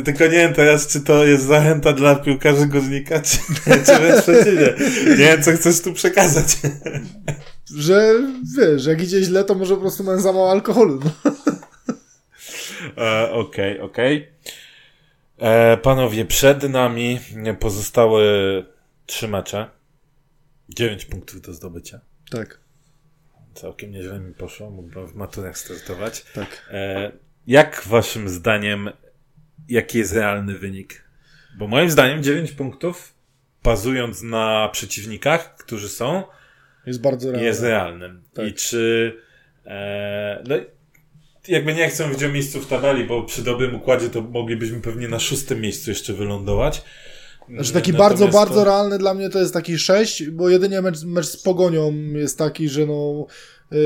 [0.05, 3.37] tylko nie wiem teraz, czy to jest zachęta dla piłkarzy Górnika, czy,
[3.85, 4.73] czy wręcz przeciwnie.
[5.09, 6.57] Nie wiem, co chcesz tu przekazać.
[7.75, 8.13] Że
[8.57, 10.99] wiesz, jak idzie źle, to może po prostu mają za mało alkoholu.
[11.05, 11.31] No.
[12.97, 14.27] E, Okej, okej.
[15.39, 17.19] E, Panowie, przed nami
[17.59, 18.23] pozostały
[19.09, 19.69] trzy mecze.
[20.69, 21.99] Dziewięć punktów do zdobycia.
[22.31, 22.59] Tak,
[23.53, 26.25] Całkiem nieźle mi poszło, mógłbym w maturach startować.
[26.33, 26.69] tak.
[26.71, 27.11] E,
[27.47, 28.89] jak waszym zdaniem,
[29.69, 31.03] jaki jest realny wynik?
[31.57, 33.13] Bo moim zdaniem 9 punktów,
[33.63, 36.23] bazując na przeciwnikach, którzy są,
[36.85, 37.47] Jest bardzo realne.
[37.47, 38.23] jest realnym.
[38.33, 38.47] Tak.
[38.47, 39.13] I czy
[39.65, 40.55] e, no,
[41.47, 45.19] jakby nie chcę o miejscu w tabeli, bo przy dobrym układzie to moglibyśmy pewnie na
[45.19, 46.81] szóstym miejscu jeszcze wylądować.
[47.53, 50.81] Znaczy taki Natomiast bardzo, bardzo to- realny dla mnie to jest taki 6, bo jedynie
[50.81, 53.25] mecz, mecz z Pogonią jest taki, że no
[53.71, 53.77] yy,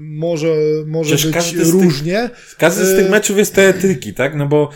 [0.00, 0.48] może,
[0.86, 2.30] może Przecież być z tych- różnie.
[2.58, 4.36] Każdy z Y- tych meczów jest teatryki, tak?
[4.36, 4.70] No bo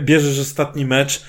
[0.00, 1.22] bierzesz ostatni mecz,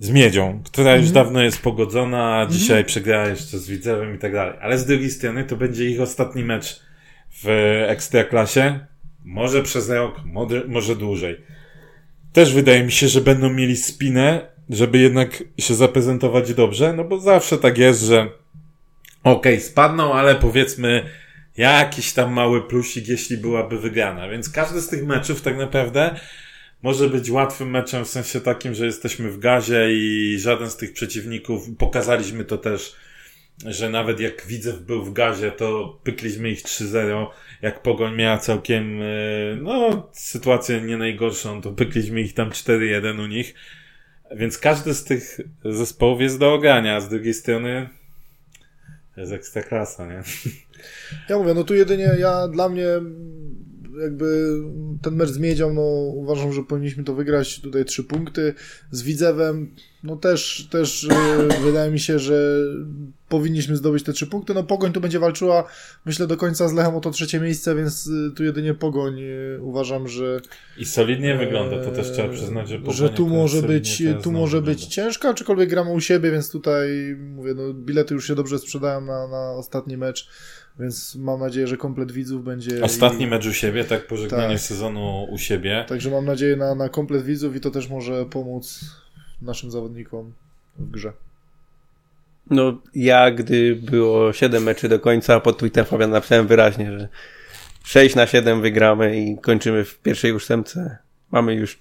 [0.00, 1.24] z Miedzią, która już Mhm.
[1.24, 4.54] dawno jest pogodzona, a dzisiaj przegrała jeszcze z Widzewem i tak dalej.
[4.60, 6.80] Ale z drugiej strony to będzie ich ostatni mecz
[7.42, 7.48] w
[7.88, 8.80] Ekstraklasie.
[9.24, 10.20] Może przez rok,
[10.68, 11.40] może dłużej.
[12.32, 17.20] Też wydaje mi się, że będą mieli spinę, żeby jednak się zaprezentować dobrze, no bo
[17.20, 18.28] zawsze tak jest, że
[19.24, 21.04] okej, spadną, ale powiedzmy
[21.56, 24.28] jakiś tam mały plusik, jeśli byłaby wygrana.
[24.28, 26.14] Więc każdy z tych meczów tak naprawdę
[26.82, 30.92] może być łatwym meczem w sensie takim, że jesteśmy w gazie i żaden z tych
[30.92, 32.96] przeciwników, pokazaliśmy to też,
[33.66, 37.26] że nawet jak Widzew był w gazie, to pykliśmy ich 3-0.
[37.62, 39.06] Jak Pogoń miała całkiem, e,
[39.62, 43.54] no, sytuację nie najgorszą, to pykliśmy ich tam 4-1 u nich.
[44.36, 47.88] Więc każdy z tych zespołów jest do ogrania, a z drugiej strony
[49.16, 50.22] jest ekstra klasa, nie?
[51.28, 52.86] Ja mówię, no tu jedynie ja, dla mnie
[54.02, 54.58] jakby
[55.02, 55.82] ten mecz z Miedzią, no
[56.14, 58.54] uważam, że powinniśmy to wygrać, tutaj trzy punkty,
[58.90, 61.14] z Widzewem, no też, też e,
[61.64, 62.58] wydaje mi się, że
[63.28, 65.64] powinniśmy zdobyć te trzy punkty, no Pogoń tu będzie walczyła,
[66.04, 69.60] myślę, do końca z Lechem o to trzecie miejsce, więc e, tu jedynie Pogoń e,
[69.60, 70.40] uważam, że
[70.78, 74.32] I solidnie wygląda, to też trzeba przyznać, że że Pogoń tu akurat może być, tu
[74.32, 74.80] może wygląda.
[74.80, 79.00] być ciężko, aczkolwiek gramy u siebie, więc tutaj mówię, no bilety już się dobrze sprzedają
[79.00, 80.28] na, na ostatni mecz,
[80.80, 82.82] więc mam nadzieję, że komplet widzów będzie.
[82.84, 84.60] Ostatni i, mecz u siebie, tak pożegnanie Tak.
[84.60, 85.84] sezonu u siebie.
[85.88, 88.80] Także mam nadzieję na, na komplet widzów i to też może pomóc
[89.42, 90.32] naszym zawodnikom
[90.78, 91.12] w grze.
[92.50, 97.08] No, ja, gdy było 7 meczy do końca, pod Twitter Fabian napisałem wyraźnie, że
[97.84, 100.98] 6 na 7 wygramy i kończymy w pierwszej ósemce.
[101.30, 101.78] Mamy już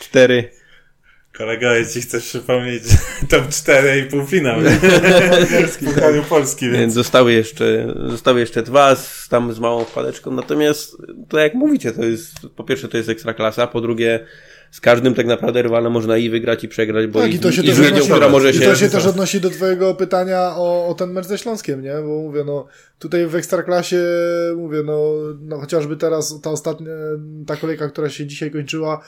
[0.00, 0.50] 4.
[1.36, 2.82] Kolega, jeśli chcesz przypomnieć
[3.30, 4.60] top 4 i półfinał
[5.72, 10.30] w Pucharu Polski, Więc więc zostały jeszcze, zostały jeszcze dwa z, tam z małą wpadeczką.
[10.30, 10.96] Natomiast
[11.28, 14.26] to jak mówicie, to jest, po pierwsze to jest ekstra klasa, po drugie
[14.70, 17.52] z każdym tak naprawdę rywalem można i wygrać i przegrać, bo Tak, i, i to
[17.52, 18.64] się i też która może I się...
[18.64, 21.94] to się też odnosi do twojego pytania o, o ten mecz ze Śląskiem, nie?
[21.94, 22.66] Bo mówię, no
[22.98, 24.02] tutaj w Ekstraklasie,
[24.56, 26.92] mówię, no, no chociażby teraz ta ostatnia,
[27.46, 29.00] ta kolejka, która się dzisiaj kończyła,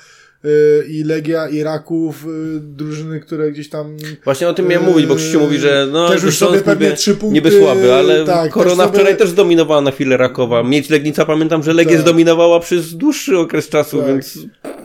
[0.89, 3.97] i Legia, i Raków, y, drużyny, które gdzieś tam...
[4.25, 7.15] Właśnie o tym miałem mówić, bo Krzysiu mówi, że no, Też już sobie pewnie trzy
[7.15, 7.35] punkty...
[7.35, 10.63] Niby słaby, ale tak, Korona też sobie- wczoraj też zdominowała na chwilę Rakowa.
[10.63, 12.01] Mieć Legnica, pamiętam, że Legię Tak.
[12.01, 14.07] zdominowała przez dłuższy okres czasu, Tak.
[14.07, 14.39] więc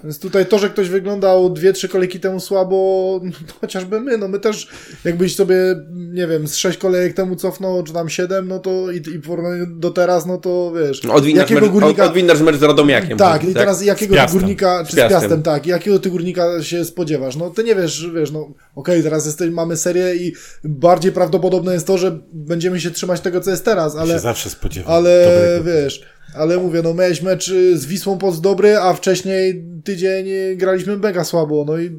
[0.04, 4.28] Więc tutaj to, że ktoś wyglądał dwie, trzy kolejki temu słabo, no, chociażby my, no
[4.28, 4.68] my też,
[5.04, 5.56] jakbyś sobie,
[5.94, 9.28] nie wiem, z sześć kolejek temu cofnął, czy tam siedem, no to i, i w
[9.28, 12.04] porównaniu do teraz, no to wiesz, odwinnasz, jakiego mecz, górnika...
[12.04, 13.18] od, odwinnasz mecz z Radomiakiem.
[13.18, 15.43] tak, i teraz jakiego górnika, czy Z z Piastem.
[15.44, 17.36] Tak, jakiego ty górnika się spodziewasz?
[17.36, 21.88] No ty nie wiesz, wiesz, no okej, teraz jesteś, mamy serię i bardziej prawdopodobne jest
[21.88, 24.94] to, że będziemy się trzymać tego, co jest teraz, się ale, zawsze spodziewam.
[24.94, 25.64] ale dobrego.
[25.64, 26.02] wiesz,
[26.36, 30.98] ale mówię, no miałeś mecz y, z Wisłą Poc dobry, a wcześniej tydzień y, graliśmy
[30.98, 31.92] mega słabo, no i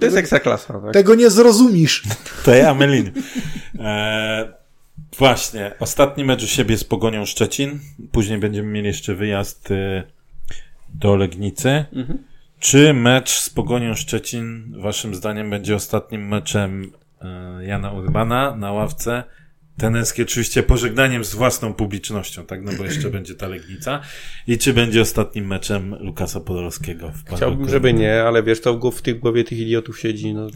[0.00, 0.92] To jest ekstra klasa, tak?
[0.92, 2.02] tego nie zrozumisz.
[2.44, 3.12] To ja, Melin.
[3.78, 4.52] E,
[5.18, 7.80] właśnie, ostatni mecz u siebie z Pogonią Szczecin.
[8.12, 10.02] Później będziemy mieli jeszcze wyjazd e,
[10.94, 11.84] do Legnicy.
[11.92, 12.18] Mhm.
[12.60, 19.24] Czy mecz z Pogonią Szczecin, waszym zdaniem, będzie ostatnim meczem e, Jana Urbana na ławce?
[19.76, 22.64] Tenerskie oczywiście pożegnaniem z własną publicznością, tak?
[22.64, 24.00] No bo jeszcze będzie ta Legnica.
[24.46, 28.78] I czy będzie ostatnim meczem Lukasa Podolskiego w Chciałbym, żeby nie, ale wiesz, to w,
[28.78, 30.46] głow- w tych głowie tych idiotów siedzi, no.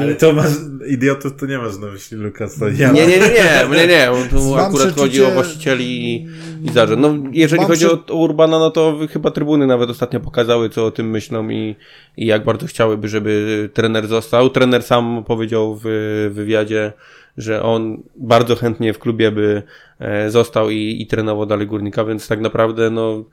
[0.00, 0.50] Ale to masz,
[0.88, 2.66] idiotów to nie masz na myśli Lukasa.
[2.78, 6.28] Ja Nie, nie, nie, nie, nie, nie, tu Mam akurat przeczucie- chodzi o właścicieli i,
[6.64, 7.00] i zarząd.
[7.02, 10.86] No, jeżeli Mam chodzi o, o Urbana, no to chyba trybuny nawet ostatnio pokazały, co
[10.86, 11.76] o tym myślą i,
[12.16, 14.50] i jak bardzo chciałyby, żeby trener został.
[14.50, 16.92] Trener sam powiedział w wywiadzie,
[17.36, 19.62] że on bardzo chętnie w klubie by
[19.98, 23.24] e, został i, i trenował dalej Górnika, więc tak naprawdę, no,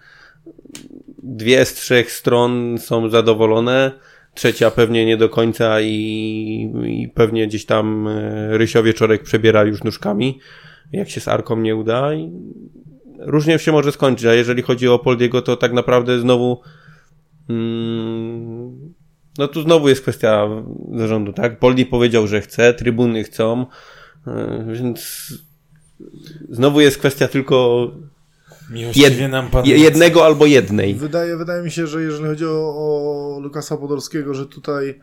[1.23, 3.91] dwie z trzech stron są zadowolone,
[4.33, 9.83] trzecia pewnie nie do końca i, i pewnie gdzieś tam e, Rysio Wieczorek przebiera już
[9.83, 10.39] nóżkami,
[10.91, 12.31] jak się z Arką nie uda i
[13.19, 16.61] różnie się może skończyć, a jeżeli chodzi o Poldiego, to tak naprawdę znowu
[17.49, 18.93] mm,
[19.37, 20.47] no tu znowu jest kwestia
[20.95, 21.59] zarządu, tak?
[21.59, 23.65] Poldi powiedział, że chce, trybuny chcą,
[24.27, 25.27] e, więc
[26.49, 27.87] znowu jest kwestia tylko
[28.71, 29.65] Miłościwie nam pan...
[29.65, 30.95] je- jednego albo jednej.
[30.95, 34.99] Wydaje, wydaje mi się, że jeżeli chodzi o, o Lukasa Podolskiego, że tutaj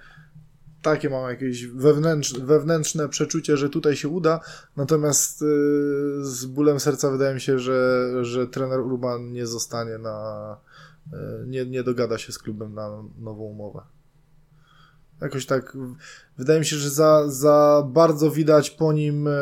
[0.83, 4.41] takie mam jakieś wewnętrzne, wewnętrzne przeczucie, że tutaj się uda,
[4.77, 5.45] natomiast y,
[6.21, 10.57] z bólem serca wydaje mi się, że, że trener Urban nie zostanie na,
[11.13, 11.17] y,
[11.47, 12.89] nie, nie dogada się z klubem na
[13.19, 13.81] nową umowę.
[15.21, 15.77] Jakoś tak,
[16.39, 19.33] wydaje mi się, że za, za bardzo widać po nim e,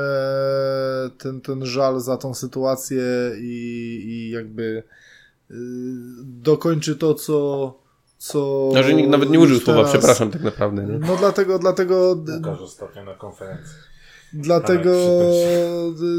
[1.18, 3.04] ten, ten żal za tą sytuację
[3.38, 5.54] i, i jakby y,
[6.24, 7.86] dokończy to, co
[8.18, 8.70] co...
[8.74, 10.84] No, że nikt nawet nie użył słowa przepraszam tak naprawdę.
[10.84, 10.98] Nie?
[10.98, 13.74] No dlatego, dlatego Łukasz ostatnio na konferencji.
[14.32, 14.92] Dlatego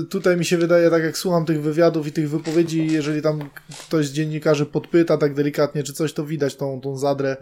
[0.10, 3.50] tutaj mi się wydaje, tak jak słucham tych wywiadów i tych wypowiedzi, jeżeli tam
[3.88, 7.38] ktoś z dziennikarzy podpyta tak delikatnie, czy coś, to widać tą, tą zadrę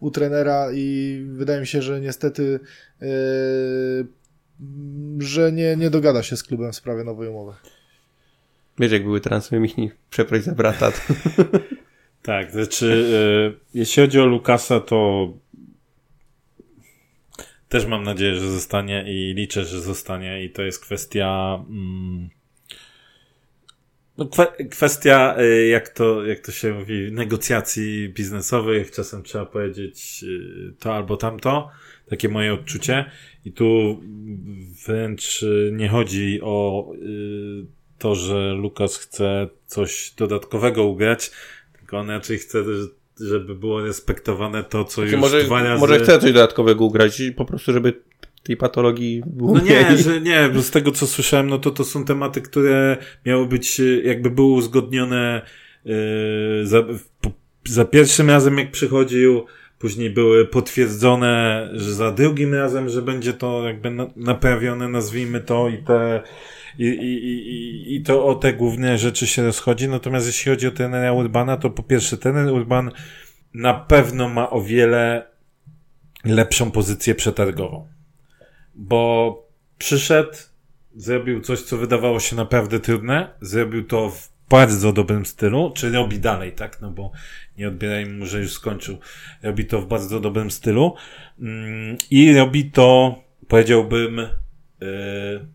[0.00, 2.60] u trenera i wydaje mi się, że niestety
[3.02, 4.06] y,
[5.18, 7.52] że nie, nie dogada się z klubem w sprawie nowej umowy.
[8.78, 10.92] Wiesz, jak były transfery Michni, przeproś za brata.
[10.92, 10.98] To...
[12.22, 12.86] Tak, znaczy,
[13.66, 15.28] y, jeśli chodzi o Lukasa, to
[17.68, 22.28] też mam nadzieję, że zostanie i liczę, że zostanie i to jest kwestia mm,
[24.18, 30.24] no, kwe, kwestia, y, jak to, jak to się mówi, negocjacji biznesowych, czasem trzeba powiedzieć
[30.28, 31.70] y, to albo tamto,
[32.08, 33.10] takie moje odczucie.
[33.44, 34.00] I tu
[34.86, 36.88] wręcz y, nie chodzi o
[37.98, 41.30] to, że Lukas chce coś dodatkowego ugrać,
[41.78, 42.64] tylko on raczej chce,
[43.20, 45.80] żeby było respektowane to, co już może, dwa razy...
[45.80, 48.02] może chce coś dodatkowego ugrać i po prostu, żeby
[48.46, 51.84] tej patologii było No nie, że nie, bo z tego co słyszałem, no to to
[51.84, 55.42] są tematy, które miały być, y, jakby były uzgodnione
[55.84, 55.94] yy,
[56.62, 56.82] za,
[57.20, 57.30] po,
[57.64, 59.44] za pierwszym razem jak przychodził,
[59.78, 65.68] później były potwierdzone, że za drugim razem, że będzie to jakby na, naprawione, nazwijmy to
[65.68, 66.22] i te
[66.78, 69.88] i, i, i, i to o te główne rzeczy się rozchodzi.
[69.88, 72.90] Natomiast jeśli chodzi o trenera Urbana, to po pierwsze, trener Urban
[73.54, 75.26] na pewno ma o wiele
[76.24, 77.88] lepszą pozycję przetargową.
[78.76, 79.42] Bo
[79.78, 80.32] przyszedł,
[80.96, 86.18] zrobił coś, co wydawało się naprawdę trudne, zrobił to w bardzo dobrym stylu, czy robi
[86.18, 86.80] dalej, tak?
[86.80, 87.12] No bo
[87.58, 88.98] nie odbierajmy mu, że już skończył.
[89.42, 90.94] Robi to w bardzo dobrym stylu
[91.40, 93.18] mm, i robi to,
[93.48, 94.16] powiedziałbym,
[94.80, 95.46] yy,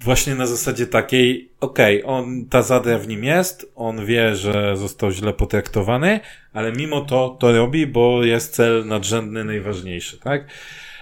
[0.00, 5.10] właśnie na zasadzie takiej, okej, on, ta zadra w nim jest, on wie, że został
[5.10, 6.20] źle potraktowany,
[6.52, 10.48] ale mimo to to robi, bo jest cel nadrzędny, najważniejszy, tak?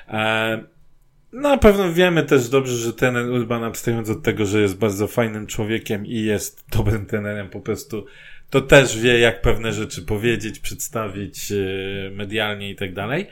[0.08, 0.64] E,
[1.34, 5.46] na pewno wiemy też dobrze, że ten Urban, abstrahując od tego, że jest bardzo fajnym
[5.46, 8.06] człowiekiem i jest dobrym trenerem, po prostu
[8.50, 11.56] to też wie, jak pewne rzeczy powiedzieć, przedstawić e,
[12.10, 13.26] medialnie i tak dalej.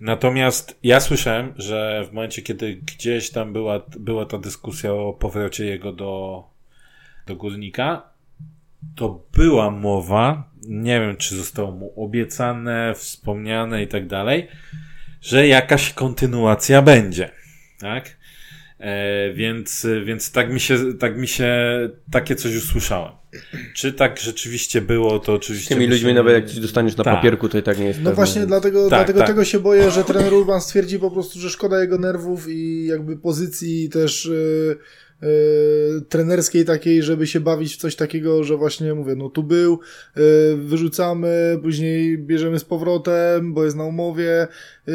[0.00, 5.64] Natomiast ja słyszałem, że w momencie, kiedy gdzieś tam była, była ta dyskusja o powrocie
[5.66, 6.44] jego do,
[7.26, 8.02] do górnika,
[8.96, 14.48] to była mowa, nie wiem, czy zostało mu obiecane, wspomniane i tak dalej,
[15.24, 17.30] że jakaś kontynuacja będzie.
[17.78, 18.16] Tak?
[18.78, 21.54] E, więc, więc tak mi się, tak mi się,
[22.10, 23.12] takie coś usłyszałem.
[23.74, 25.74] Czy tak rzeczywiście było, to Z oczywiście.
[25.74, 27.14] tymi ludźmi musimy- nawet jak ci dostaniesz na Tak.
[27.16, 28.14] papierku, to i tak nie jest No pewne.
[28.14, 29.28] właśnie dlatego, Tak, dlatego tak.
[29.28, 33.16] tego się boję, że trener Urban stwierdzi po prostu, że szkoda jego nerwów i jakby
[33.16, 34.78] pozycji też yy,
[35.22, 35.28] yy,
[36.08, 39.80] trenerskiej takiej, żeby się bawić w coś takiego, że właśnie mówię, no tu był,
[40.16, 40.22] yy,
[40.56, 44.46] wyrzucamy, później bierzemy z powrotem, bo jest na umowie.
[44.86, 44.94] Yy,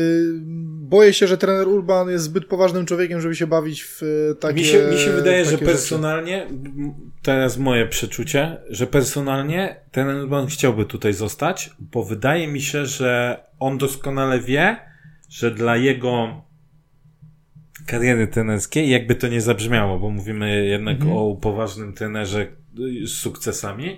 [0.90, 4.02] boję się, że trener Urban jest zbyt poważnym człowiekiem, żeby się bawić w
[4.40, 5.66] takie mi, się, mi się wydaje, że rzeczy.
[5.66, 12.62] personalnie, m, teraz moje przeczucie, że personalnie ten Urban chciałby tutaj zostać, bo wydaje mi
[12.62, 14.78] się, że on doskonale wie,
[15.30, 16.42] że dla jego
[17.90, 21.12] kariery trenerskiej, jakby to nie zabrzmiało, bo mówimy jednak Mhm.
[21.18, 22.48] o poważnym trenerze
[23.06, 23.98] z sukcesami,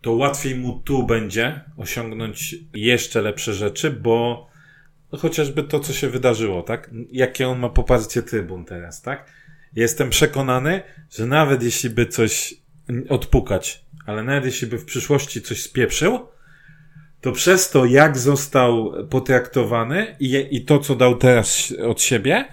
[0.00, 4.46] to łatwiej mu tu będzie osiągnąć jeszcze lepsze rzeczy, bo
[5.18, 6.90] chociażby to, co się wydarzyło, tak?
[7.12, 9.30] Jakie on ma poparcie trybun teraz, tak?
[9.76, 10.82] Jestem przekonany,
[11.16, 12.54] że nawet jeśli by coś
[13.08, 16.28] odpukać, ale nawet jeśli by w przyszłości coś spieprzył,
[17.20, 22.44] to przez to, jak został potraktowany i, i to, co dał teraz od siebie,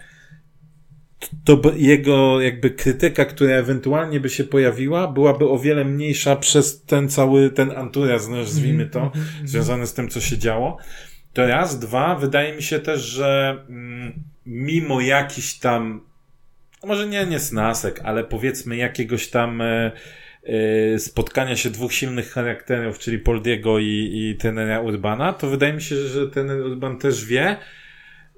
[1.46, 7.10] to jego jakby krytyka, która ewentualnie by się pojawiła, byłaby o wiele mniejsza przez ten
[7.10, 9.12] cały, ten anturaz, nazwijmy to,
[9.44, 10.78] związany z tym, co się działo.
[11.34, 11.80] To raz.
[11.80, 16.02] Dwa, wydaje mi się też, że mm, mimo jakiś tam,
[16.84, 19.92] no może nie, nie snasek, ale powiedzmy jakiegoś tam e,
[20.44, 25.82] e, spotkania się dwóch silnych charakterów, czyli Poldiego i, i tenera Urbana, to wydaje mi
[25.82, 27.58] się, że ten Urban też wie,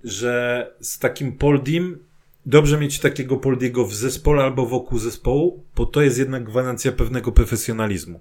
[0.04, 2.00] że z takim Poldim
[2.46, 7.32] dobrze mieć takiego Poldiego w zespole albo wokół zespołu, bo to jest jednak gwarancja pewnego
[7.32, 8.20] profesjonalizmu,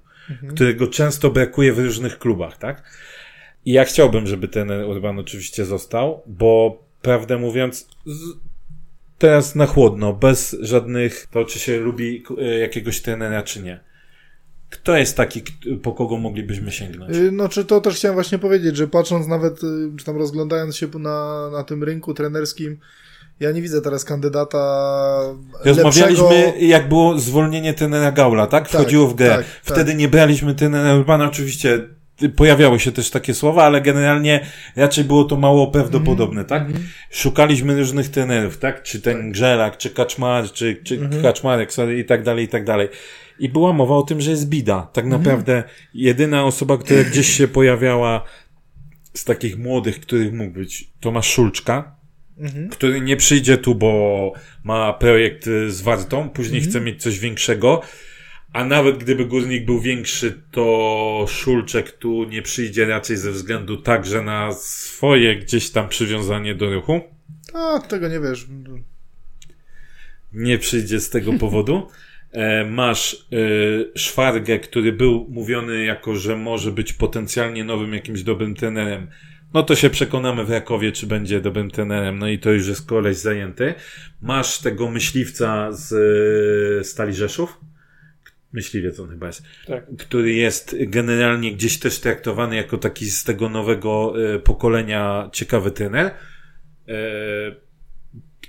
[0.54, 2.82] którego często brakuje w różnych klubach, tak?
[3.64, 7.88] I ja chciałbym, żeby ten Urban oczywiście został, bo prawdę mówiąc,
[9.18, 13.80] teraz na chłodno, bez żadnych, to czy się lubi e, jakiegoś trenera, czy nie.
[14.70, 15.42] Kto jest taki,
[15.82, 17.16] po kogo moglibyśmy sięgnąć?
[17.16, 20.76] Y, No, czy to też chciałem właśnie powiedzieć, że patrząc nawet, y, czy tam rozglądając
[20.76, 22.78] się na, na tym rynku trenerskim,
[23.40, 24.58] ja nie widzę teraz kandydata
[25.64, 26.52] Rozmawialiśmy, lepszego.
[26.60, 28.68] jak było zwolnienie trenera Gaula, tak?
[28.68, 29.28] Tak, Wchodziło w grę.
[29.28, 29.46] tak, tak.
[29.62, 31.80] Wtedy nie braliśmy trenera Urbana, oczywiście
[32.36, 36.46] pojawiały się też takie słowa, ale generalnie raczej było to mało prawdopodobne, Mhm.
[36.72, 36.82] tak?
[37.10, 38.82] Szukaliśmy różnych trenerów, tak?
[38.82, 41.22] Czy ten Grzelak, czy Kaczmar, czy, czy Mhm.
[41.22, 42.88] Kaczmarek, sorry, i tak dalej, i tak dalej.
[43.38, 44.88] I była mowa o tym, że jest bida.
[44.92, 45.22] Tak Mhm.
[45.22, 45.62] naprawdę
[45.94, 48.24] jedyna osoba, która gdzieś się pojawiała
[49.14, 51.93] z takich młodych, których mógł być Tomasz Szulczka,
[52.38, 52.68] Mhm.
[52.68, 54.32] który nie przyjdzie tu, bo
[54.64, 56.70] ma projekt z Wartą, później Mhm.
[56.70, 57.82] chce mieć coś większego,
[58.52, 64.22] a nawet gdyby Górnik był większy, to Szulczek tu nie przyjdzie raczej ze względu także
[64.22, 67.00] na swoje gdzieś tam przywiązanie do ruchu.
[67.54, 68.46] A, tego nie wiesz.
[70.32, 71.82] Nie przyjdzie z tego powodu.
[72.34, 78.54] E, masz y, Szwargę, który był mówiony jako, że może być potencjalnie nowym jakimś dobrym
[78.54, 79.06] trenerem.
[79.54, 82.18] No to się przekonamy w Rakowie, czy będzie dobrym trenerem.
[82.18, 83.74] No i to już jest koleś zajęty.
[84.22, 85.92] Masz tego myśliwca z
[86.80, 87.60] y, Stali Rzeszów.
[88.52, 89.42] Myśliwiec on chyba jest.
[89.66, 89.96] Tak.
[89.98, 96.10] Który jest generalnie gdzieś też traktowany jako taki z tego nowego y, pokolenia ciekawy trener.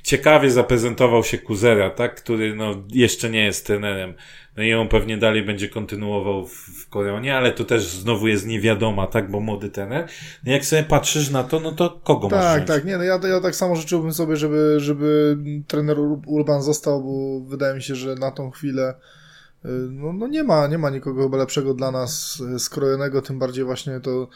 [0.06, 2.16] Ciekawie zaprezentował się Kuzera, tak?
[2.16, 4.14] Który no, jeszcze nie jest trenerem.
[4.58, 8.48] No i on pewnie dalej będzie kontynuował w, w Koronie, ale to też znowu jest
[8.48, 9.32] niewiadoma, tak?
[9.32, 10.08] Bo młody trener.
[10.44, 13.20] No jak sobie patrzysz na to, no to kogo masz Tak, tak, nie, no ja,
[13.28, 15.38] ja tak samo życzyłbym sobie, żeby, żeby
[15.68, 18.94] trener Ur- Urban został, bo wydaje mi się, że na tą chwilę
[19.90, 23.64] no, no nie ma, nie ma nikogo chyba lepszego dla nas y, skrojonego, tym bardziej
[23.64, 24.28] właśnie to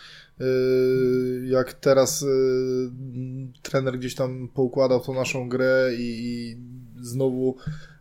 [0.41, 2.27] y, jak teraz y,
[3.61, 6.57] trener gdzieś tam poukładał tą naszą grę i, i
[7.01, 7.57] znowu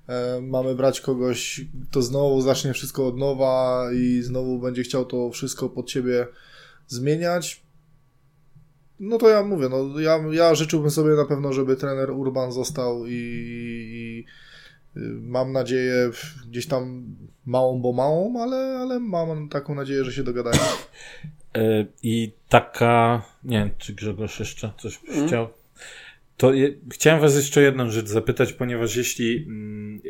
[0.08, 1.60] e, mamy brać kogoś,
[1.90, 6.26] kto znowu zacznie wszystko od nowa i znowu będzie chciał to wszystko pod siebie
[6.86, 7.62] zmieniać.
[9.00, 13.06] No to ja mówię, no ja, ja życzyłbym sobie na pewno, żeby trener Urban został
[13.06, 14.47] i, i y,
[15.20, 16.10] mam nadzieję
[16.50, 17.04] gdzieś tam
[17.46, 20.62] małą, bo małą, ale, ale mam taką nadzieję, że się dogadają.
[21.56, 25.26] E, I taka, nie wiem, czy Grzegorz jeszcze coś Mhm.
[25.26, 25.48] chciał?
[26.36, 30.00] To je, chciałem was jeszcze jedną rzecz zapytać, ponieważ jeśli mm,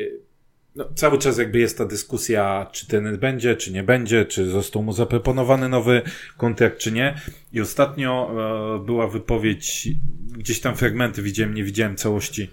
[0.77, 4.83] no, cały czas jakby jest ta dyskusja, czy ten będzie, czy nie będzie, czy został
[4.83, 6.03] mu zaproponowany nowy
[6.37, 7.15] kontrakt, czy nie.
[7.53, 8.31] I ostatnio
[8.77, 9.89] e, była wypowiedź,
[10.39, 12.51] gdzieś tam fragmenty widziałem, nie widziałem całości,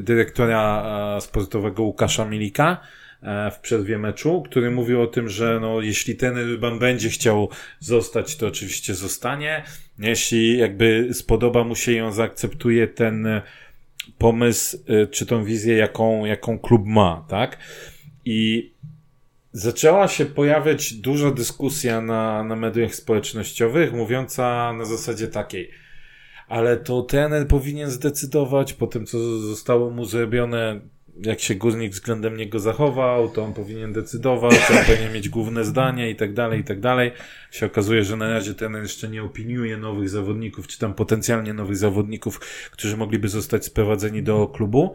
[0.00, 0.84] dyrektora
[1.16, 2.80] e, sportowego Łukasza Milika
[3.22, 7.48] e, w przerwie meczu, który mówił o tym, że no, jeśli ten Ryban będzie chciał
[7.80, 9.62] zostać, to oczywiście zostanie.
[9.98, 13.42] Jeśli jakby spodoba mu się i on zaakceptuje ten e,
[14.18, 17.58] pomysł, e, czy tą wizję, jaką, jaką klub ma, tak?
[18.24, 18.72] I
[19.52, 25.70] zaczęła się pojawiać duża dyskusja na, na mediach społecznościowych, mówiąca na zasadzie takiej,
[26.52, 30.80] ale to trener powinien zdecydować po tym, co zostało mu zrobione,
[31.22, 36.10] jak się górnik względem niego zachował, to on powinien decydować, on powinien mieć główne zdanie
[36.10, 37.12] i tak dalej, i tak dalej.
[37.50, 41.76] Się okazuje, że na razie trener jeszcze nie opiniuje nowych zawodników, czy tam potencjalnie nowych
[41.76, 42.40] zawodników,
[42.70, 44.92] którzy mogliby zostać sprowadzeni do klubu.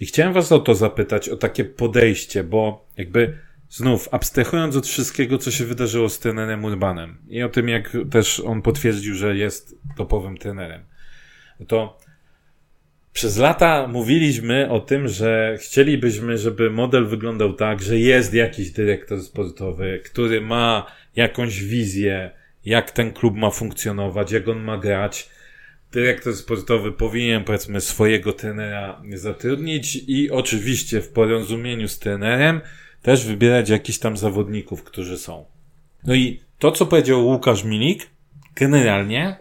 [0.00, 3.38] I chciałem was o to zapytać, o takie podejście, bo jakby
[3.70, 8.40] znów abstrahując od wszystkiego, co się wydarzyło z trenerem Urbanem i o tym, jak też
[8.40, 10.84] on potwierdził, że jest topowym trenerem,
[11.68, 11.98] to
[13.16, 19.22] przez lata mówiliśmy o tym, że chcielibyśmy, żeby model wyglądał tak, że jest jakiś dyrektor
[19.22, 20.86] sportowy, który ma
[21.16, 22.30] jakąś wizję,
[22.64, 25.30] jak ten klub ma funkcjonować, jak on ma grać.
[25.92, 32.60] Dyrektor sportowy powinien, powiedzmy, swojego trenera zatrudnić i oczywiście w porozumieniu z trenerem
[33.06, 35.44] też wybierać jakichś tam zawodników, którzy są.
[36.04, 38.06] No i to, co powiedział Łukasz Milik,
[38.56, 39.36] generalnie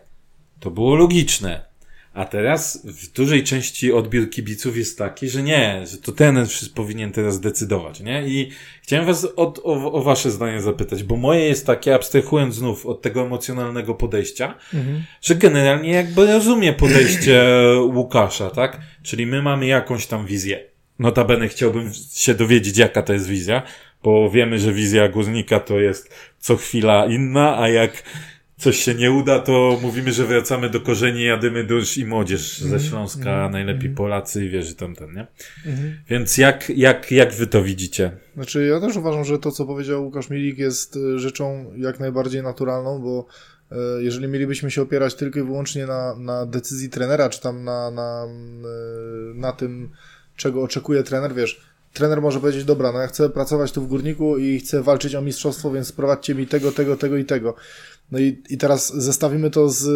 [0.60, 1.66] to było logiczne.
[2.14, 7.12] A teraz w dużej części odbiór kibiców jest taki, że nie, że to ten powinien
[7.12, 8.28] teraz decydować, nie?
[8.28, 8.52] I
[8.82, 13.02] chciałem was od, o, o wasze zdanie zapytać, bo moje jest takie, abstrahując znów od
[13.02, 14.56] tego emocjonalnego podejścia,
[15.22, 17.46] że generalnie jakby rozumie podejście
[17.96, 18.82] Łukasza, tak?
[19.04, 20.75] Czyli my mamy jakąś tam wizję.
[21.00, 23.64] Notabene chciałbym się dowiedzieć, jaka to jest wizja,
[24.04, 28.04] bo wiemy, że wizja górnika to jest co chwila inna, a jak
[28.58, 32.80] coś się nie uda, to mówimy, że wracamy do korzeni, jadymy dusz i młodzież ze
[32.80, 35.28] Śląska, a najlepiej Polacy i wierzy tamten, nie?
[36.10, 38.12] Więc jak, jak, jak wy to widzicie?
[38.36, 42.44] Znaczy, ja też uważam, że to, co powiedział Łukasz Milik, jest y, rzeczą jak najbardziej
[42.44, 43.26] naturalną, bo
[43.72, 47.92] y, jeżeli mielibyśmy się opierać tylko i wyłącznie na, na decyzji trenera, czy tam na,
[47.92, 49.90] na, y, na tym,
[50.36, 51.62] czego oczekuje trener, wiesz,
[51.94, 55.22] trener może powiedzieć, dobra, no ja chcę pracować tu w Górniku i chcę walczyć o
[55.22, 57.56] mistrzostwo, więc sprowadźcie mi tego, tego, tego i tego.
[58.12, 59.88] No i, i teraz zestawimy to z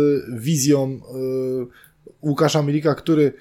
[0.41, 3.33] wizją y, Łukasza Milika, który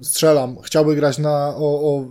[0.00, 2.10] strzelam, chciałby grać na, o, o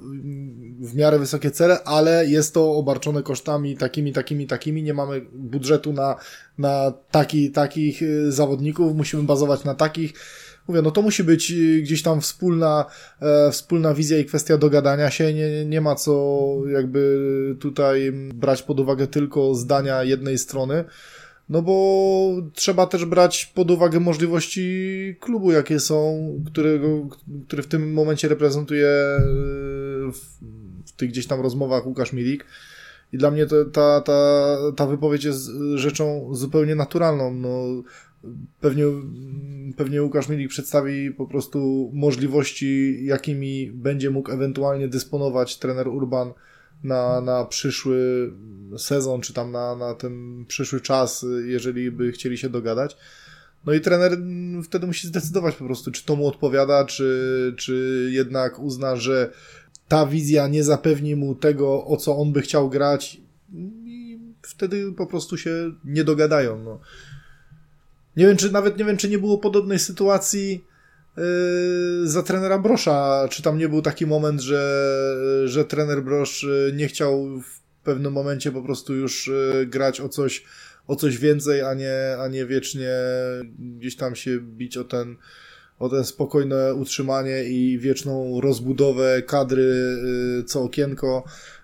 [0.79, 5.93] w miarę wysokie cele, ale jest to obarczone kosztami takimi, takimi, takimi, nie mamy budżetu
[5.93, 6.15] na,
[6.57, 10.13] na taki, takich y, zawodników, musimy bazować na takich.
[10.67, 12.85] Mówię, no to musi być y, gdzieś tam wspólna,
[13.21, 15.33] e, wspólna wizja i kwestia dogadania się.
[15.33, 20.83] Nie, nie ma co jakby tutaj brać pod uwagę tylko zdania jednej strony.
[21.49, 26.87] No bo trzeba też brać pod uwagę możliwości klubu, jakie są, którego,
[27.47, 29.19] który w tym momencie reprezentuje e,
[30.11, 30.19] w,
[30.85, 32.45] w tych gdzieś tam rozmowach Łukasz Milik.
[33.13, 37.33] I dla mnie to, ta, ta, ta wypowiedź jest rzeczą zupełnie naturalną.
[37.33, 37.83] No,
[38.61, 38.83] pewnie,
[39.77, 46.33] pewnie Łukasz Milik przedstawi po prostu możliwości, jakimi będzie mógł ewentualnie dysponować trener Urban
[46.83, 48.31] na, na przyszły
[48.77, 52.97] sezon, czy tam na, na ten przyszły czas, jeżeli by chcieli się dogadać.
[53.65, 54.17] No i trener
[54.63, 59.31] wtedy musi zdecydować po prostu, czy to mu odpowiada, czy, czy jednak uzna, że
[59.87, 63.21] ta wizja nie zapewni mu tego, o co on by chciał grać
[63.85, 66.63] i wtedy po prostu się nie dogadają.
[66.63, 66.79] No.
[68.17, 70.65] Nie wiem, czy nawet nie wiem, czy nie było podobnej sytuacji
[71.17, 73.27] Yy, za trenera Brosza.
[73.29, 74.61] Czy tam nie był taki moment, że,
[75.45, 80.09] że trener Brosz yy, nie chciał w pewnym momencie po prostu już yy, grać o
[80.09, 80.43] coś,
[80.87, 82.93] o coś więcej, a nie, a nie wiecznie
[83.59, 85.15] gdzieś tam się bić o ten,
[85.79, 89.97] o ten spokojne utrzymanie i wieczną rozbudowę kadry
[90.47, 91.23] co okienko.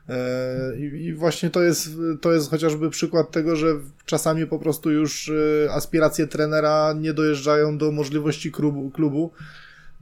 [0.09, 1.89] E, I właśnie to jest,
[2.21, 3.67] to jest chociażby przykład tego, że
[4.05, 5.29] czasami po prostu już
[5.65, 9.31] e, aspiracje trenera nie dojeżdżają do możliwości klubu, klubu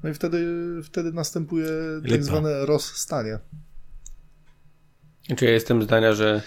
[0.04, 0.46] no i wtedy,
[0.84, 1.68] wtedy następuje
[2.02, 2.24] tak Lipa.
[2.24, 3.40] zwane rozstanie.
[5.38, 6.42] Czy ja jestem zdania, że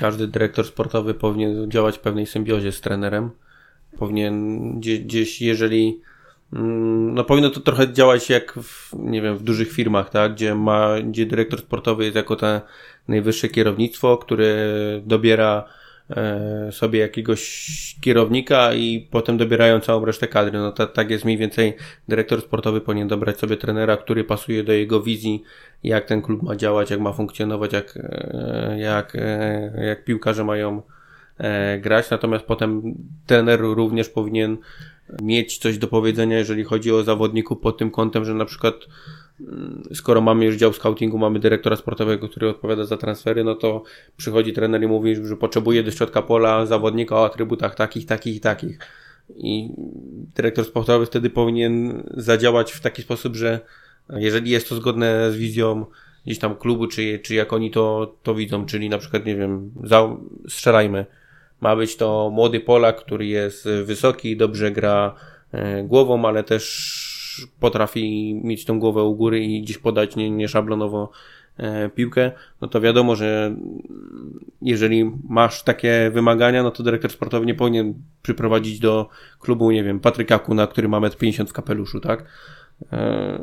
[0.00, 3.30] każdy dyrektor sportowy powinien działać w pewnej symbiozie z trenerem.
[3.98, 6.00] Powinien gdzieś, jeżeli
[6.52, 10.32] no powinno to trochę działać jak w, nie wiem, w dużych firmach, tak?
[10.34, 12.60] Gdzie ma, gdzie dyrektor sportowy jest jako te
[13.08, 14.56] najwyższe kierownictwo, które
[15.04, 15.64] dobiera
[16.10, 20.58] e, sobie jakiegoś kierownika i potem dobierają całą resztę kadry.
[20.58, 21.76] No to, tak jest mniej więcej
[22.08, 25.42] dyrektor sportowy powinien dobrać sobie trenera, który pasuje do jego wizji,
[25.82, 30.82] jak ten klub ma działać, jak ma funkcjonować, jak, e, jak, e, jak piłkarze mają
[31.38, 32.10] e, grać.
[32.10, 32.94] Natomiast potem
[33.26, 34.56] trener również powinien
[35.22, 38.74] mieć coś do powiedzenia, jeżeli chodzi o zawodników pod tym kątem, że na przykład
[39.40, 43.82] mm, skoro mamy już dział scoutingu, mamy dyrektora sportowego, który odpowiada za transfery, no to
[44.16, 48.40] przychodzi trener i mówi, że potrzebuje do środka pola zawodnika o atrybutach takich, takich i
[48.40, 48.78] takich.
[49.36, 49.70] I
[50.36, 53.60] dyrektor sportowy wtedy powinien zadziałać w taki sposób, że
[54.10, 55.86] jeżeli jest to zgodne z wizją
[56.26, 59.72] gdzieś tam klubu, czy, czy jak oni to, to widzą, czyli na przykład, nie wiem,
[59.84, 60.16] za,
[60.48, 61.06] strzelajmy,
[61.60, 65.14] ma być to młody Polak, który jest wysoki, dobrze gra
[65.52, 67.06] e, głową, ale też
[67.60, 71.10] potrafi mieć tą głowę u góry i gdzieś podać nie, nie szablonowo
[71.56, 73.56] e, piłkę, no to wiadomo, że
[74.62, 79.08] jeżeli masz takie wymagania, no to dyrektor sportowy nie powinien przyprowadzić do
[79.40, 82.24] klubu, nie wiem, Patryka Kuna, który ma 1,50 w kapeluszu, tak?
[82.92, 83.38] E,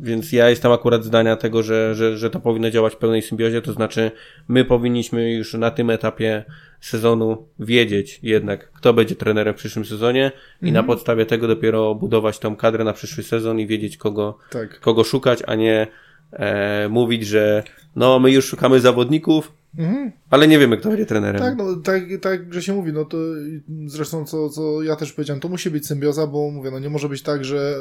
[0.00, 3.62] więc ja jestem akurat zdania tego, że, że, że to powinno działać w pełnej symbiozie,
[3.62, 4.10] to znaczy
[4.48, 6.44] my powinniśmy już na tym etapie
[6.80, 10.42] sezonu wiedzieć jednak, kto będzie trenerem w przyszłym sezonie mhm.
[10.62, 10.86] i na mhm.
[10.86, 14.80] podstawie tego dopiero budować tą kadrę na przyszły sezon i wiedzieć, kogo, tak.
[14.80, 15.86] kogo szukać, a nie
[16.32, 17.62] e, mówić, że
[17.96, 20.12] no my już szukamy zawodników, Mhm.
[20.30, 21.42] Ale nie wiemy, kto będzie trenerem.
[21.42, 23.16] Tak, no, tak, tak, że się mówi, no to
[23.86, 27.08] zresztą co, co ja też powiedziałem, to musi być symbioza, bo mówię, no nie może
[27.08, 27.76] być tak, że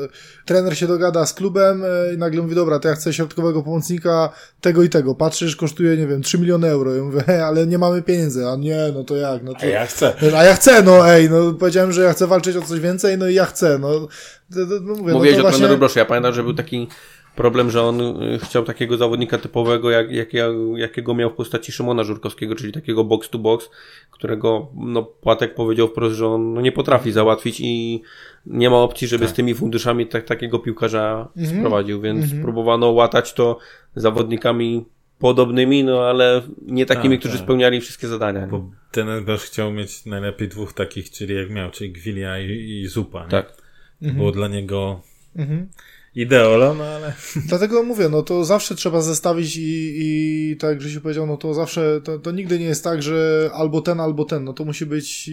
[0.45, 4.29] trener się dogada z klubem e, i nagle mówi, dobra, to ja chcę środkowego pomocnika
[4.61, 5.15] tego i tego.
[5.15, 6.95] Patrzysz, kosztuje, nie wiem, 3 miliony euro.
[6.95, 8.47] I mówię, hej, ale nie mamy pieniędzy.
[8.47, 9.43] A nie, no to jak?
[9.43, 10.13] No to, a ja chcę.
[10.37, 13.27] A ja chcę, no ej, no powiedziałem, że ja chcę walczyć o coś więcej, no
[13.27, 14.07] i ja chcę, no.
[14.49, 15.67] No mówię, Mówiłeś no to o właśnie...
[15.67, 16.87] treneru ja pamiętam, że był taki
[17.35, 20.29] problem, że on y, chciał takiego zawodnika typowego, jak, jak,
[20.75, 23.69] jakiego miał w postaci Szymona Żurkowskiego, czyli takiego box to box,
[24.11, 28.01] którego no, Płatek powiedział wprost, że on no, nie potrafi załatwić i
[28.45, 29.33] nie ma opcji, żeby tak.
[29.33, 31.59] z tymi funduszami tak, takiego piłkarza mhm.
[31.59, 32.41] sprowadził, więc mhm.
[32.41, 33.57] próbowano łatać to
[33.95, 34.85] zawodnikami
[35.19, 37.45] podobnymi, no ale nie takimi, tak, którzy tak.
[37.45, 38.47] spełniali wszystkie zadania.
[38.47, 42.87] Bo ten Edberz chciał mieć najlepiej dwóch takich, czyli jak miał, czyli Gwilia i, i
[42.87, 43.23] Zupa.
[43.23, 43.29] Nie?
[43.29, 43.53] Tak.
[44.01, 44.17] Mhm.
[44.17, 45.01] Było dla niego
[45.35, 45.67] mhm
[46.15, 47.13] ideolo, no ale...
[47.47, 51.53] Dlatego mówię, no to zawsze trzeba zestawić i, i tak jak Grzesiu powiedział, no to
[51.53, 54.85] zawsze, to, to nigdy nie jest tak, że albo ten, albo ten, no to musi
[54.85, 55.29] być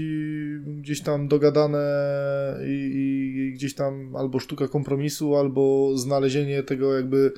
[0.66, 1.78] gdzieś tam dogadane
[2.66, 7.32] i, i gdzieś tam albo sztuka kompromisu, albo znalezienie tego jakby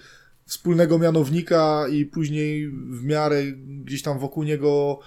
[0.46, 3.42] wspólnego mianownika i później w miarę
[3.84, 4.98] gdzieś tam wokół niego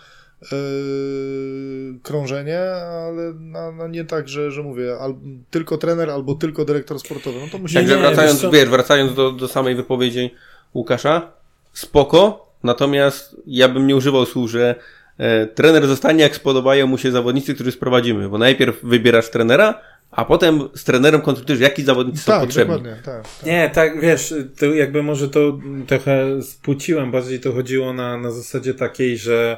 [2.03, 2.59] krążenie,
[3.07, 5.15] ale no, no nie tak, że, że mówię, al,
[5.49, 7.39] tylko trener albo tylko dyrektor sportowy.
[7.39, 10.33] No to musi Także nie, wracając, wiesz wiesz, wracając do, do samej wypowiedzi
[10.73, 11.31] Łukasza,
[11.73, 14.75] spoko, natomiast ja bym nie używał słów, że
[15.17, 19.81] e, trener zostanie jak spodobają mu się zawodnicy, których sprowadzimy, bo najpierw wybierasz trenera,
[20.11, 22.73] a potem z trenerem konsultujesz, jaki zawodnicy są tak, potrzebni.
[22.73, 23.23] dokładnie, tak.
[23.23, 23.45] tak.
[23.45, 28.73] Nie, tak, wiesz, to jakby może to trochę spłuciłem, bardziej to chodziło na, na zasadzie
[28.73, 29.57] takiej, że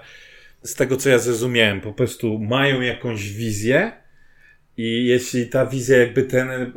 [0.63, 3.91] z tego co ja zrozumiałem, po prostu mają jakąś wizję
[4.77, 6.67] i jeśli ta wizja jakby ten e,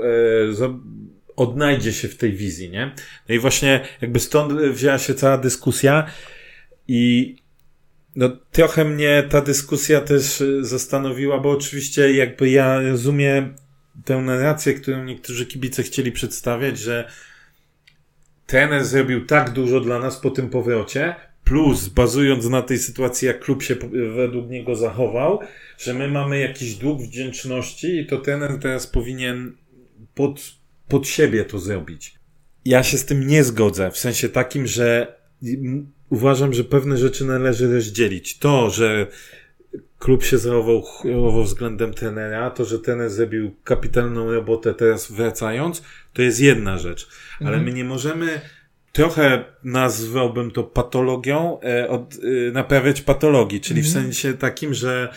[1.37, 2.95] odnajdzie się w tej wizji, nie?
[3.29, 6.07] No i właśnie jakby stąd wzięła się cała dyskusja
[6.89, 7.37] i
[8.17, 13.55] no trochę mnie ta dyskusja też e, zastanowiła, bo oczywiście jakby ja rozumiem
[14.05, 17.11] tę narrację, którą niektórzy kibice chcieli przedstawiać, że
[18.47, 21.15] trener zrobił tak dużo dla nas po tym powrocie,
[21.45, 23.77] plus bazując na tej sytuacji, jak klub się
[24.17, 25.41] według niego zachował,
[25.79, 29.53] że my mamy jakiś dług wdzięczności i to trener teraz powinien
[30.15, 30.41] pod,
[30.89, 32.15] pod siebie to zrobić.
[32.65, 35.15] Ja się z tym nie zgodzę, w sensie takim, że
[36.11, 38.39] uważam, że pewne rzeczy należy rozdzielić.
[38.39, 39.07] To, że
[39.99, 45.83] klub się zachował chujowo względem trenera, to, że trener zrobił kapitalną robotę teraz wracając,
[46.13, 47.09] to jest jedna rzecz.
[47.41, 48.41] Ale my nie możemy
[48.93, 55.15] trochę nazwałbym to patologią, e, od, e, naprawiać patologii, czyli w sensie takim, że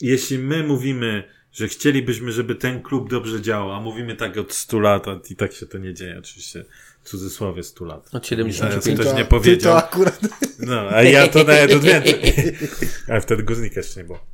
[0.00, 4.80] jeśli my mówimy, że chcielibyśmy, żeby ten klub dobrze działał, a mówimy tak od 100
[4.80, 6.64] lat, a i tak się to nie dzieje, oczywiście
[7.02, 8.06] w cudzysłowie 100 lat.
[8.06, 8.94] Od Zaraz 75.
[8.94, 9.72] ktoś to- nie ty powiedział.
[9.72, 10.20] To akurat...
[10.58, 12.14] No, a ja to nawet od więcej.
[13.08, 14.26] Ale wtedy guznika jeszcze nie było.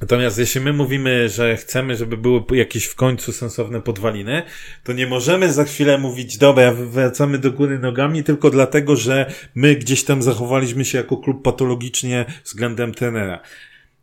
[0.00, 4.42] Natomiast jeśli my mówimy, że chcemy, żeby były jakieś w końcu sensowne podwaliny,
[4.84, 9.76] to nie możemy za chwilę mówić, dobra, wracamy do góry nogami tylko dlatego, że my
[9.76, 13.40] gdzieś tam zachowaliśmy się jako klub patologicznie względem trenera.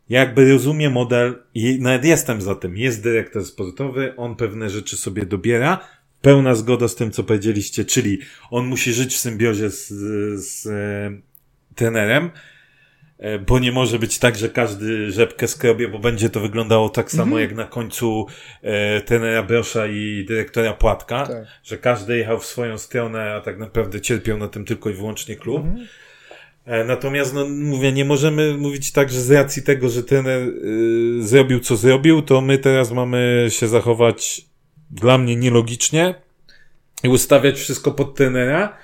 [0.08, 2.76] Ja jakby rozumiem model i nawet jestem za tym.
[2.76, 5.78] Jest dyrektor sportowy, on pewne rzeczy sobie dobiera.
[6.20, 8.18] Pełna zgoda z tym, co powiedzieliście, czyli
[8.50, 9.88] on musi żyć w symbiozie z,
[10.44, 11.20] z e,
[11.74, 12.30] trenerem,
[13.46, 17.38] bo nie może być tak, że każdy rzepkę skrobie, bo będzie to wyglądało tak samo
[17.38, 18.26] jak na końcu
[18.62, 21.44] e, trenera Brosza i dyrektora Płatka, Tak.
[21.64, 25.36] że każdy jechał w swoją stronę, a tak naprawdę cierpiał na tym tylko i wyłącznie
[25.36, 25.62] klub.
[26.66, 31.22] E, Natomiast, no mówię, nie możemy mówić tak, że z racji tego, że trener y,
[31.22, 34.46] zrobił co zrobił, to my teraz mamy się zachować
[34.90, 36.14] dla mnie nielogicznie
[37.02, 38.76] i ustawiać wszystko pod trenera,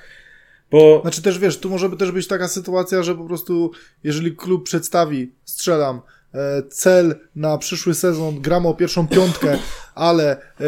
[0.70, 3.70] bo Znaczy też wiesz, tu może też być taka sytuacja, że po prostu
[4.04, 6.00] jeżeli klub przedstawi, strzelam,
[6.34, 9.58] e, cel na przyszły sezon, gramy o pierwszą piątkę,
[9.94, 10.64] ale e,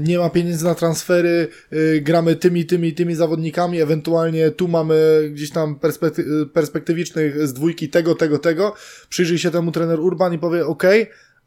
[0.00, 5.50] nie ma pieniędzy na transfery, e, gramy tymi, tymi, tymi zawodnikami, ewentualnie tu mamy gdzieś
[5.50, 8.74] tam perspekty- perspektywicznych z dwójki tego, tego, tego,
[9.08, 10.84] przyjrzyj się temu trener Urban i powie, ok,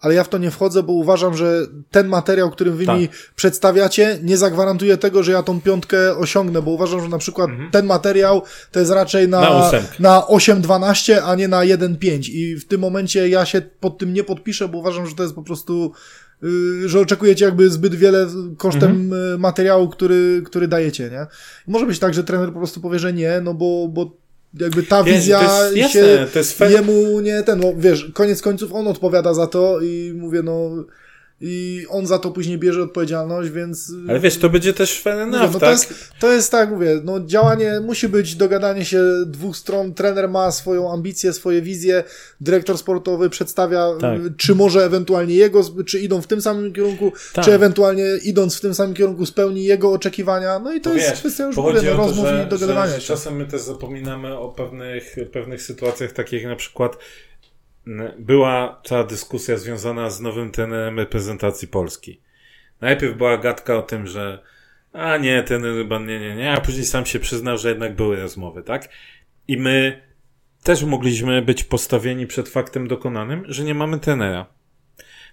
[0.02, 3.00] ale ja w to nie wchodzę, bo uważam, że ten materiał, którym wy Tak.
[3.00, 7.50] mi przedstawiacie, nie zagwarantuje tego, że ja tą piątkę osiągnę, bo uważam, że na przykład
[7.72, 8.42] ten materiał
[8.72, 9.84] to jest raczej na, Mhm.
[10.00, 14.14] Na na 8-12, a nie na 1-5 i w tym momencie ja się pod tym
[14.14, 15.92] nie podpiszę, bo uważam, że to jest po prostu
[16.42, 18.28] yy, że oczekujecie jakby zbyt wiele
[18.58, 19.34] kosztem Mhm.
[19.34, 21.26] y, materiału, który, który dajecie, nie?
[21.68, 24.12] Może być tak, że trener po prostu powie, że nie, no bo, bo
[24.54, 28.12] jakby ta Wiesz, wizja to jest jasne, się to jest jemu nie ten, no wiesz,
[28.14, 30.70] koniec końców on odpowiada za to i mówię, no
[31.42, 35.38] i on za to później bierze odpowiedzialność, więc ale wiesz, to będzie też fair Mówię,
[35.38, 35.70] enough, no tak?
[35.70, 40.30] to, jest, to jest tak, mówię, no działanie musi być dogadanie się dwóch stron, trener
[40.30, 42.04] ma swoją ambicję, swoje wizje,
[42.42, 44.20] dyrektor sportowy przedstawia, Tak.
[44.20, 47.46] y, czy może ewentualnie jego, czy idą w tym samym kierunku, Tak.
[47.46, 51.10] czy ewentualnie idąc w tym samym kierunku spełni jego oczekiwania, no i to Bo jest
[51.10, 53.08] wiesz, kwestia już mówię, no, o to, rozmów że, i dogadywania że się.
[53.08, 56.98] czasem my też zapominamy o pewnych, pewnych sytuacjach, takich jak na przykład
[58.20, 62.22] była cała dyskusja związana z nowym trenerem reprezentacji Polski.
[62.82, 64.44] Najpierw była gadka o tym, że
[64.94, 68.22] a nie, ten Ryban, nie, nie, nie, a później sam się przyznał, że jednak były
[68.22, 68.90] rozmowy, tak?
[69.48, 70.02] I my
[70.64, 74.46] też mogliśmy być postawieni przed faktem dokonanym, że nie mamy trenera.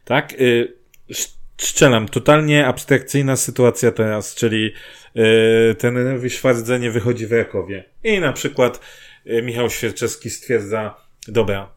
[0.05, 0.33] Tak?
[0.33, 0.77] Y,
[1.11, 4.73] sz- Strzelam, totalnie abstrakcyjna sytuacja teraz, czyli
[5.15, 7.85] yy, trenerowi Szwardze nie wychodzi w Rakowie.
[8.05, 8.81] I na przykład
[9.27, 10.95] y, Michał Świerczewski stwierdza,
[11.29, 11.73] dobra,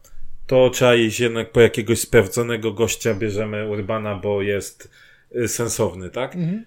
[0.50, 4.90] to trzeba iść jednak po jakiegoś sprawdzonego gościa, bierzemy Urbana, bo jest
[5.36, 6.36] y, sensowny, tak?
[6.36, 6.64] Mhm.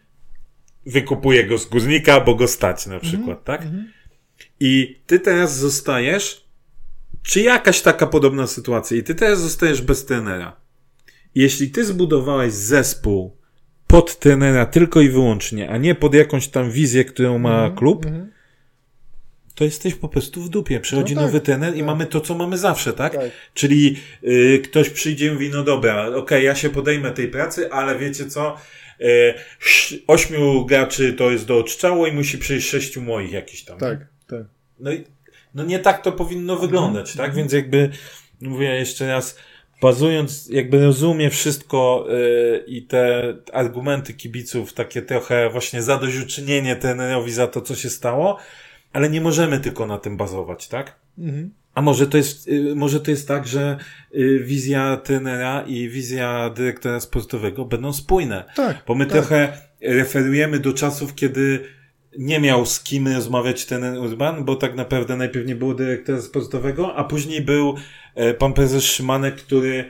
[0.85, 3.61] Wykupuje go z guznika, bo go stać na przykład, tak?
[4.59, 6.45] I ty teraz zostajesz,
[7.23, 10.55] czy jakaś taka podobna sytuacja, i ty teraz zostajesz bez trenera.
[11.35, 13.37] Jeśli ty zbudowałeś zespół
[13.87, 18.05] pod trenera tylko i wyłącznie, a nie pod jakąś tam wizję, którą ma klub,
[19.55, 20.79] to jesteś po prostu w dupie.
[20.79, 21.85] Przychodzi No tak, nowy trener i tak.
[21.85, 23.15] mamy to, co mamy zawsze, tak?
[23.15, 23.31] Tak.
[23.53, 27.99] Czyli y, ktoś przyjdzie i mówi, no dobra, okej, ja się podejmę tej pracy, ale
[27.99, 28.57] wiecie co?
[29.01, 29.33] Y,
[30.07, 33.77] ośmiu graczy to jest do odszczału i musi przyjść sześciu moich jakichś tam.
[33.77, 34.43] Tak, tak.
[34.79, 35.03] No, i,
[35.55, 37.35] no nie tak to powinno wyglądać, tak?
[37.35, 37.89] Więc jakby,
[38.41, 39.37] mówię jeszcze raz,
[39.81, 47.47] bazując, jakby rozumiem wszystko y, i te argumenty kibiców, takie trochę właśnie zadośćuczynienie trenerowi za
[47.47, 48.39] to, co się stało,
[48.93, 50.99] ale nie możemy tylko na tym bazować, tak?
[51.17, 51.53] Mhm.
[51.73, 53.77] A może to jest, y, może to jest tak, że
[54.15, 58.43] y, wizja trenera i wizja dyrektora sportowego będą spójne.
[58.55, 58.83] Tak.
[58.87, 59.13] Bo my tak.
[59.13, 61.63] trochę referujemy do czasów, kiedy
[62.17, 66.95] nie miał z kim rozmawiać ten Urban, bo tak naprawdę najpierw nie było dyrektora sportowego,
[66.95, 67.75] a później był
[68.15, 69.85] e, pan prezes Szymanek, który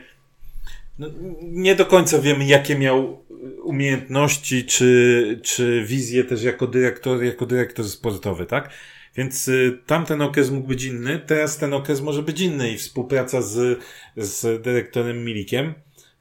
[0.98, 1.08] no,
[1.42, 3.24] nie do końca wiemy, jakie miał
[3.62, 8.70] umiejętności, czy, czy wizję też jako dyrektor, jako dyrektor sportowy, tak?
[9.16, 13.42] Więc y, tamten okres mógł być inny, teraz ten okres może być inny i współpraca
[13.42, 13.78] z,
[14.16, 15.74] z dyrektorem Milikiem,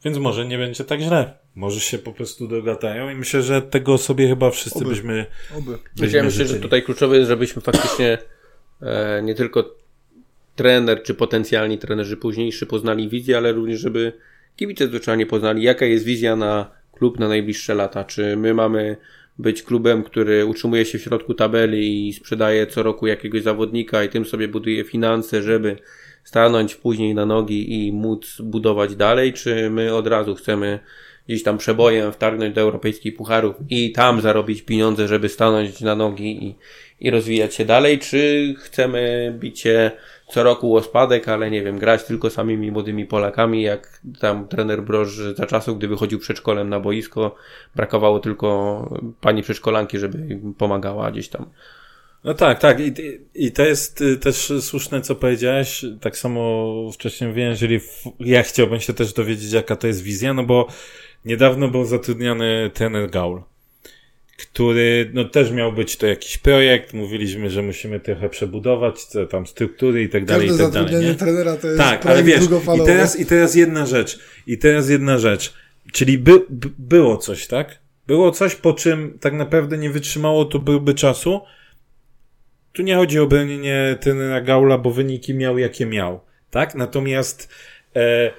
[0.06, 1.38] więc może nie będzie tak źle.
[1.56, 4.90] Może się po prostu dogatają i myślę, że tego sobie chyba wszyscy Oby.
[4.90, 5.26] byśmy,
[5.58, 5.78] Oby.
[5.96, 8.18] byśmy Ja myślę, że tutaj kluczowe jest, żebyśmy faktycznie
[8.82, 9.76] e, nie tylko
[10.56, 14.14] trener czy potencjalni trenerzy późniejszy poznali wizję, ale również, żeby
[14.56, 18.04] kibice zwyczajnie poznali, jaka jest wizja na klub na najbliższe lata.
[18.04, 18.98] Czy my mamy
[19.38, 24.10] być klubem, który utrzymuje się w środku tabeli i sprzedaje co roku jakiegoś zawodnika i
[24.10, 25.78] tym sobie buduje finanse, żeby
[26.24, 30.80] stanąć później na nogi i móc budować dalej, czy my od razu chcemy
[31.28, 36.46] gdzieś tam przebojem wtargnąć do europejskich pucharów i tam zarobić pieniądze, żeby stanąć na nogi
[36.46, 36.56] i,
[37.00, 39.92] i rozwijać się dalej, czy chcemy bicie
[40.28, 44.84] co roku o spadek, ale nie wiem, grać tylko samymi młodymi Polakami, jak tam trener
[44.84, 47.36] Broż za czasów, gdy wychodził przedszkolem na boisko,
[47.76, 48.90] brakowało tylko
[49.22, 51.46] pani przedszkolanki, żeby pomagała gdzieś tam.
[52.24, 52.80] No tak, tak.
[52.80, 52.94] I,
[53.36, 55.86] i to jest y, też słuszne, co powiedziałeś.
[56.02, 57.80] Tak samo wcześniej mówiłem, jeżeli
[58.20, 60.68] ja chciałbym się też dowiedzieć, jaka to jest wizja, no bo
[61.26, 63.42] niedawno był zatrudniany trener Gaul,
[64.38, 66.94] który no też miał być to jakiś projekt.
[66.94, 70.88] Mówiliśmy, że musimy trochę przebudować te tam struktury i tak dalej, Każde i tak dalej.
[70.88, 71.20] zatrudnienie Nie?
[71.20, 72.44] trenera to jest Tak, ale wiesz,
[72.82, 75.54] i teraz, i teraz jedna rzecz, i teraz jedna rzecz,
[75.92, 77.80] czyli by, by, było coś, tak?
[78.08, 81.42] Było coś, po czym tak naprawdę nie wytrzymało to byłby czasu.
[82.74, 86.20] Tu nie chodzi o bronienie trenera Gaula, bo wyniki miał jakie miał,
[86.52, 86.76] tak?
[86.76, 87.50] Natomiast
[87.96, 88.32] e,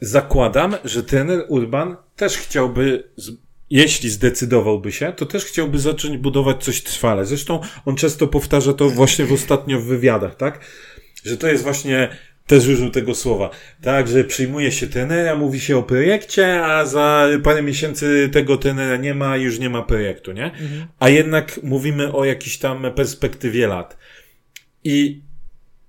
[0.00, 3.30] zakładam, że trener Urban też chciałby, z,
[3.70, 7.26] jeśli zdecydowałby się, to też chciałby zacząć budować coś trwale.
[7.26, 10.60] Zresztą on często powtarza to właśnie w ostatnio w wywiadach, tak?
[11.24, 12.08] Że to jest właśnie
[12.46, 13.50] też użył tego słowa.
[13.82, 18.96] Tak, że przyjmuje się trenera, mówi się o projekcie, a za parę miesięcy tego trenera
[18.96, 20.50] nie ma, już nie ma projektu, nie?
[20.98, 23.96] A jednak mówimy o jakiejś tam perspektywie lat.
[24.84, 25.22] I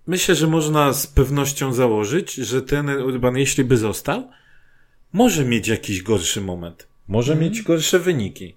[0.07, 4.29] myślę, że można z pewnością założyć, że trener Urban, jeśli by został,
[5.13, 6.90] może mieć jakiś gorszy moment.
[7.11, 8.55] Może mieć gorsze wyniki.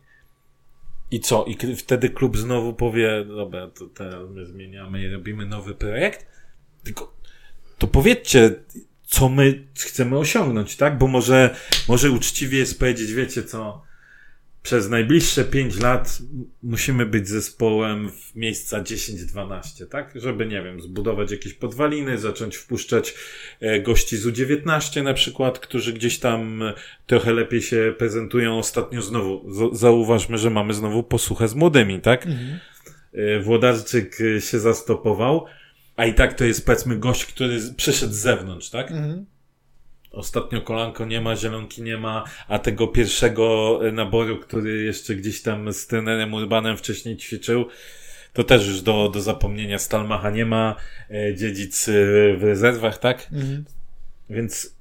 [1.11, 1.45] I co?
[1.45, 6.27] I wtedy klub znowu powie, dobra, to teraz my zmieniamy i robimy nowy projekt?
[6.85, 7.15] Tylko
[7.79, 8.55] to powiedzcie,
[9.07, 10.99] co my chcemy osiągnąć, tak?
[10.99, 11.57] Bo może,
[11.89, 13.83] może uczciwie jest powiedzieć, wiecie co,
[14.65, 16.19] przez najbliższe 5 lat
[16.63, 20.13] musimy być zespołem w miejsca 10-12, tak?
[20.15, 23.15] Żeby, nie wiem, zbudować jakieś podwaliny, zacząć wpuszczać
[23.61, 26.75] e, gości z U19 na przykład, którzy gdzieś tam e,
[27.07, 28.59] trochę lepiej się prezentują.
[28.59, 32.27] Ostatnio znowu, zauważmy, że mamy znowu posłuchę z młodymi, tak?
[33.13, 35.47] E, Włodarczyk się zastopował,
[35.97, 38.91] a i tak to jest powiedzmy gość, który przyszedł z zewnątrz, tak?
[38.91, 39.27] Mhm.
[40.15, 45.73] Ostatnio kolanko nie ma, zielonki nie ma, a tego pierwszego naboru, który jeszcze gdzieś tam
[45.73, 47.69] z trenerem Urbanem wcześniej ćwiczył,
[48.33, 50.77] to też już do, do zapomnienia Stalmacha nie ma,
[51.11, 51.93] e, dziedzic e,
[52.37, 53.29] w rezerwach, tak?
[53.33, 53.65] Mhm.
[54.31, 54.77] Więc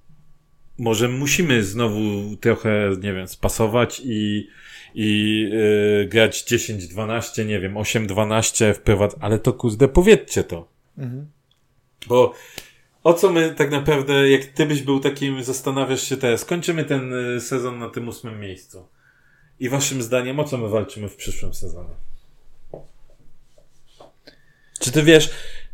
[0.78, 2.02] może musimy znowu
[2.42, 4.48] trochę, nie wiem, spasować i,
[4.96, 10.68] i yy, grać 10-12, nie wiem, 8-12 wprowadzać, ale to kurde, powiedzcie to.
[10.98, 11.28] Mhm.
[12.08, 12.34] Bo
[13.04, 17.14] o co my tak naprawdę, jak ty byś był takim, zastanawiasz się teraz, kończymy ten
[17.14, 18.88] y, sezon na tym ósmym miejscu.
[19.60, 21.94] I waszym zdaniem, o co my walczymy w przyszłym sezonie?
[24.80, 25.30] Czy ty wiesz,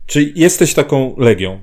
[0.06, 1.62] czy jesteś taką legią?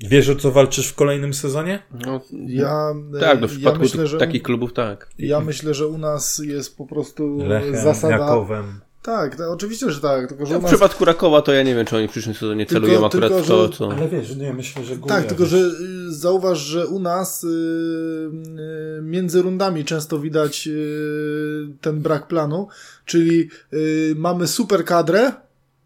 [0.00, 1.82] Wiesz, o co walczysz w kolejnym sezonie?
[2.06, 5.10] No, Ja, tak, no w ja przypadku myślę, że takich klubów tak.
[5.18, 8.14] Ja myślę, że u nas jest po prostu Lechem, zasada.
[8.14, 8.80] Jakowem.
[9.08, 10.28] Tak, to oczywiście, że tak.
[10.28, 10.72] Tylko, że No, u w nas...
[10.72, 13.44] przypadku Rakowa to ja nie wiem, czy oni w przyszłym sezonie Tylko- celują akurat tylko,
[13.44, 13.92] w to, że- co...
[13.92, 15.70] Ale wiesz, nie, myślę, że Tak, tylko że y,
[16.08, 22.68] zauważ, że u nas y, y, między rundami często widać y, ten brak planu,
[23.04, 25.32] czyli y, mamy super kadrę,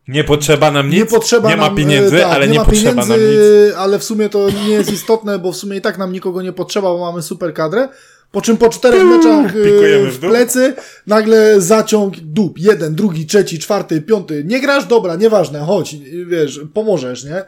[0.09, 2.65] Nie potrzeba nam nic, nie, potrzeba nie ma nam, pieniędzy, tak, ale nie, nie, ma
[2.65, 3.77] potrzeba pieniędzy, nam nic.
[3.77, 6.53] ale w sumie to nie jest istotne, bo w sumie i tak nam nikogo nie
[6.53, 7.89] potrzeba, bo mamy super kadrę.
[8.33, 10.75] Po czym po czterech meczach e, pikujemy w w plecy
[11.07, 12.59] nagle zaciąg dup.
[12.59, 14.45] Jeden, drugi, trzeci, czwarty, piąty.
[14.45, 14.87] Nie grasz?
[14.87, 17.45] Dobra, nieważne, chodź, wiesz, pomożesz, nie?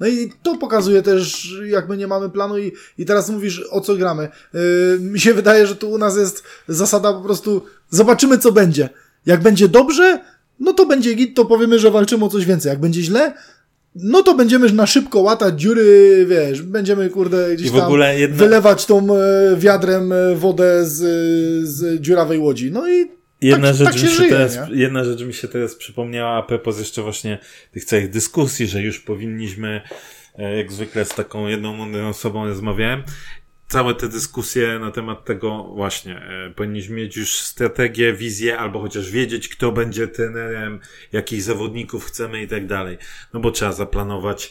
[0.00, 3.80] No i to pokazuje też, jak my nie mamy planu i, i teraz mówisz, o
[3.80, 4.28] co gramy.
[4.54, 4.60] Yy,
[5.00, 8.88] mi się wydaje, że tu u nas jest zasada po prostu, zobaczymy co będzie.
[9.26, 10.20] Jak będzie dobrze,
[10.60, 12.70] no to będzie git, to powiemy, że walczymy o coś więcej.
[12.70, 13.34] Jak będzie źle,
[13.94, 19.16] no to będziemy na szybko łatać dziury, wiesz, będziemy, kurde, gdzieś tam jedna- wylewać tą
[19.16, 20.98] e, wiadrem e, wodę z,
[21.68, 22.70] z dziurawej łodzi.
[22.72, 24.76] No i Jedna, tak, rzecz tak mi się żyje, teraz, nie?
[24.76, 27.38] jedna rzecz mi się teraz przypomniała a propos jeszcze właśnie
[27.72, 29.80] tych całych dyskusji, że już powinniśmy,
[30.38, 33.02] e, jak zwykle z taką jedną mądrą osobą rozmawiałem,
[33.68, 39.10] całe te dyskusje na temat tego właśnie, e, powinniśmy mieć już strategię, wizję, albo chociaż
[39.10, 40.80] wiedzieć, kto będzie trenerem,
[41.12, 42.98] jakich zawodników chcemy i tak dalej.
[43.32, 44.50] No bo trzeba zaplanować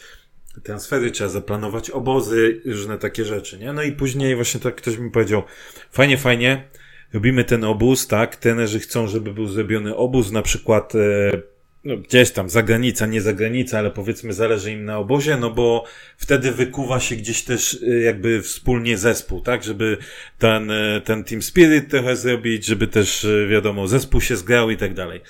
[0.63, 3.73] transfery, trzeba zaplanować obozy, różne takie rzeczy, nie?
[3.73, 5.43] No i później właśnie tak ktoś mi powiedział,
[5.91, 6.69] fajnie, fajnie,
[7.13, 8.35] robimy ten obóz, tak?
[8.35, 11.52] Trenerzy chcą, żeby był zrobiony obóz, na przykład e,
[11.83, 15.85] no, gdzieś tam, zagranica, nie zagranica, ale powiedzmy zależy im na obozie, no bo
[16.17, 19.63] wtedy wykuwa się gdzieś też e, jakby wspólnie zespół, tak?
[19.63, 19.97] Żeby
[20.39, 24.77] ten, e, ten team spirit trochę zrobić, żeby też, e, wiadomo, zespół się zgrał i
[24.77, 25.21] tak dalej.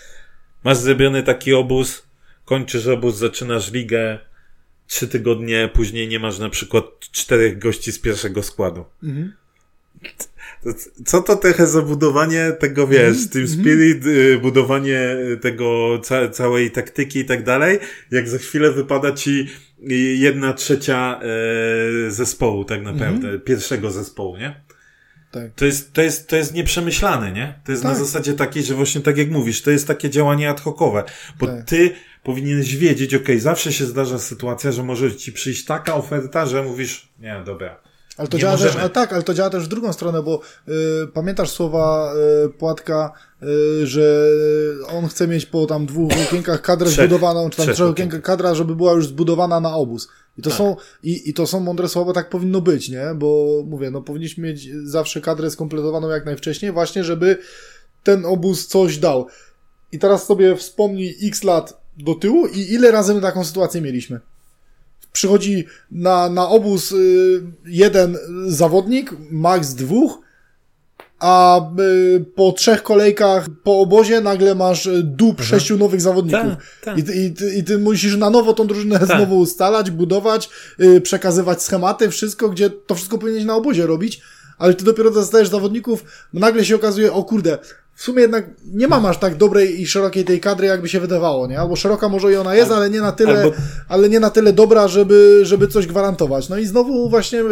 [0.63, 2.07] Masz zrobiony taki obóz,
[2.45, 4.19] kończysz obóz, zaczynasz ligę,
[4.87, 8.85] trzy tygodnie później nie masz na przykład czterech gości z pierwszego składu.
[9.03, 9.33] Mhm.
[11.05, 16.71] Co to trochę za budowanie tego, wiesz, Team Spirit, y, budowanie y, tego ca całej
[16.71, 17.79] taktyki i tak dalej,
[18.11, 19.47] jak za chwilę wypada ci
[19.91, 21.19] y, jedna trzecia
[22.07, 24.63] e, zespołu tak naprawdę, pierwszego zespołu, nie?
[25.31, 25.51] Tak.
[25.55, 27.59] To jest, to jest, to jest nieprzemyślane, nie?
[27.65, 27.99] To jest na Tak.
[27.99, 31.03] zasadzie takiej, że właśnie tak jak mówisz, to jest takie działanie ad hocowe,
[31.39, 31.65] bo Tak.
[31.65, 31.91] ty
[32.23, 37.09] powinieneś wiedzieć, okej, zawsze się zdarza sytuacja, że może ci przyjść taka oferta, że mówisz,
[37.19, 37.79] nie, dobra,
[38.17, 40.41] Ale to Nie działa też, ale tak, ale to działa też w drugą stronę, bo
[40.67, 40.71] y,
[41.13, 42.13] pamiętasz słowa
[42.45, 43.11] y, Płatka,
[43.43, 44.27] y, że
[44.87, 47.05] on chce mieć po tam dwóch okienkach kadrę Trzech.
[47.05, 50.07] zbudowaną, czy tam Trzech trzech okienkach kadra, żeby była już zbudowana na obóz.
[50.37, 50.57] I to Tak.
[50.57, 53.05] są, i, i to są mądre słowa, tak powinno być, nie?
[53.15, 57.37] Bo mówię, no powinniśmy mieć zawsze kadrę skompletowaną jak najwcześniej, właśnie żeby
[58.03, 59.27] ten obóz coś dał.
[59.91, 64.19] I teraz sobie wspomnij x lat do tyłu i ile razy my taką sytuację mieliśmy
[65.17, 70.19] przychodzi na, na obóz y, jeden zawodnik, max dwóch,
[71.19, 76.41] a y, po trzech kolejkach po obozie nagle masz dup sześciu nowych zawodników.
[76.49, 76.97] Tak, tak.
[76.97, 79.07] I, ty- i, ty- I ty musisz na nowo tą drużynę Tak.
[79.17, 80.49] znowu ustalać, budować,
[80.79, 84.21] y, przekazywać schematy, wszystko, gdzie to wszystko powinieneś na obozie robić,
[84.57, 86.03] ale ty dopiero dostajesz zawodników,
[86.33, 87.57] no nagle się okazuje, o kurde,
[87.95, 91.47] w sumie jednak nie mam aż tak dobrej i szerokiej tej kadry, jakby się wydawało,
[91.47, 91.59] nie?
[91.59, 93.55] Albo szeroka może i ona jest, ale nie na tyle, albo-
[93.89, 96.49] ale nie na tyle dobra, żeby, żeby coś gwarantować.
[96.49, 97.43] No i znowu właśnie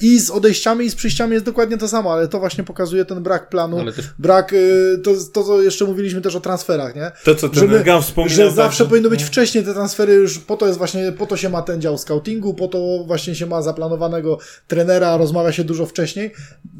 [0.00, 3.22] i z odejściami i z przyjściami jest dokładnie to samo, ale to właśnie pokazuje ten
[3.22, 7.10] brak planu, Ale też- brak, y, to, to co jeszcze mówiliśmy też o transferach, nie?
[7.24, 10.14] To, co ten Żeby- Gam wspominał, że tak, zawsze że- powinno być wcześniej te transfery
[10.14, 13.34] już, po to jest właśnie, po to się ma ten dział scoutingu, po to właśnie
[13.34, 14.38] się ma zaplanowanego
[14.68, 16.30] trenera, rozmawia się dużo wcześniej,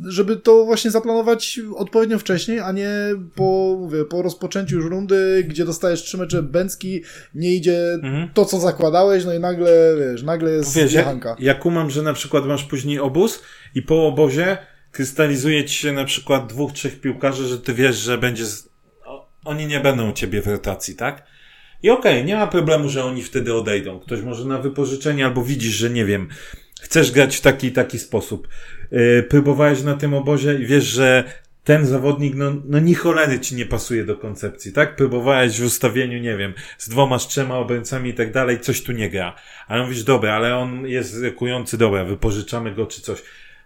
[0.06, 2.90] żeby to właśnie zaplanować odpowiednio wcześniej, a nie
[3.34, 7.02] po, mówię, po rozpoczęciu już rundy, gdzie dostajesz trzy mecze bęcki,
[7.34, 8.28] nie idzie Mhm.
[8.34, 12.12] to, co zakładałeś, no i nagle, wiesz, nagle jest Wiesz, ja, ja kumam, że na
[12.12, 13.42] przykład masz później obóz
[13.74, 14.58] i po obozie
[14.92, 18.46] krystalizuje ci się na przykład dwóch, trzech piłkarzy, że ty wiesz, że będzie.
[18.46, 18.68] Z...
[19.44, 21.26] Oni nie będą u ciebie w rotacji, tak?
[21.82, 24.00] I okej, nie ma problemu, że oni wtedy odejdą.
[24.00, 26.28] Ktoś może na wypożyczenie, albo widzisz, że nie wiem,
[26.80, 28.48] chcesz grać w taki taki sposób.
[28.90, 31.24] Yy, próbowałeś na tym obozie i wiesz, że
[31.64, 34.96] ten zawodnik, no, no ni cholery ci nie pasuje do koncepcji, tak?
[34.96, 38.92] Próbowałeś w ustawieniu, nie wiem, z dwoma, z trzema obrońcami i tak dalej, coś tu
[38.92, 39.36] nie gra.
[39.68, 43.22] Ale mówisz, dobra, ale on jest rykujący, dobra, wypożyczamy go czy coś.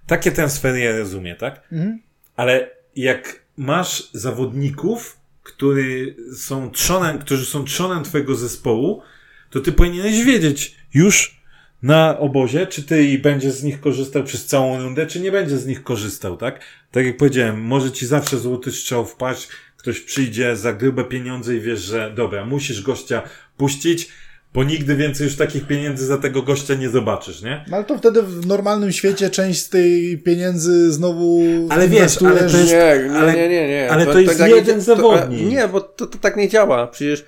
[0.06, 1.68] Takie transfery ja rozumiem, tak?
[1.72, 1.98] Mhm.
[2.36, 9.02] Ale jak masz zawodników, który są trzonem, którzy są trzonem twojego zespołu,
[9.50, 11.37] to ty powinieneś wiedzieć już
[11.82, 15.58] na obozie, czy ty i będziesz z nich korzystał przez całą rundę, czy nie będziesz
[15.58, 16.60] z nich korzystał, tak?
[16.92, 21.60] Tak jak powiedziałem, może ci zawsze złoty strzał wpaść, ktoś przyjdzie za grube pieniądze i
[21.60, 23.22] wiesz, że dobra, musisz gościa
[23.56, 24.08] puścić,
[24.54, 27.64] bo nigdy więcej już takich pieniędzy za tego gościa nie zobaczysz, nie?
[27.70, 32.38] No ale to wtedy w normalnym świecie część z tej pieniędzy znowu Ale wiesz, ale
[32.50, 33.90] to jest- nie, nie, ale- nie, nie, nie.
[33.90, 35.40] ale to jest tak jeden nie, zawodnik.
[35.40, 36.86] To, nie, bo to, to tak nie działa.
[36.86, 37.24] Przecież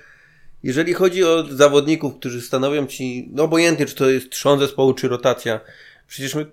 [0.63, 5.07] jeżeli chodzi o zawodników, którzy stanowią ci, no obojętnie, czy to jest trzon zespołu, czy
[5.07, 5.59] rotacja,
[6.07, 6.45] przecież my,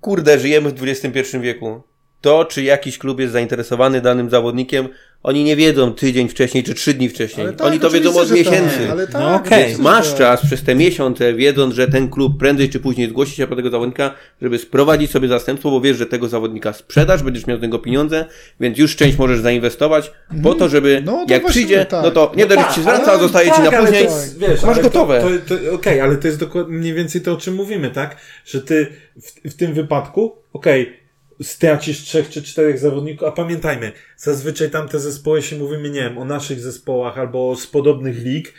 [0.00, 1.82] kurde, żyjemy w XXI wieku.
[2.26, 4.88] To, czy jakiś klub jest zainteresowany danym zawodnikiem,
[5.22, 7.46] oni nie wiedzą tydzień wcześniej czy trzy dni wcześniej.
[7.46, 8.78] Tak, oni to wiedzą od że miesięcy.
[8.78, 9.58] Tak, ale tak, No okej.
[9.60, 13.46] oczywiście, Masz czas przez te miesiące, wiedząc, że ten klub prędzej czy później zgłosi się
[13.46, 17.58] po tego zawodnika, żeby sprowadzić sobie zastępstwo, bo wiesz, że tego zawodnika sprzedasz, będziesz miał
[17.58, 18.24] z niego pieniądze,
[18.60, 20.12] więc już część możesz zainwestować
[20.42, 22.04] po to, żeby No to jak przyjdzie, tak.
[22.04, 24.06] no to nie No dość, tak, ci zwraca, ale- a zostaje ci tak, na później.
[24.06, 24.12] to
[24.48, 25.20] wiesz, masz gotowe.
[25.20, 28.16] To, to, to, Okej, ale to jest dokładnie mniej więcej to, o czym mówimy, tak?
[28.46, 28.86] Że ty
[29.22, 31.05] w, w tym wypadku, okej,
[31.42, 36.24] stracisz trzech czy czterech zawodników, a pamiętajmy, zazwyczaj tamte zespoły się mówimy, nie wiem, o
[36.24, 38.54] naszych zespołach albo z podobnych lig,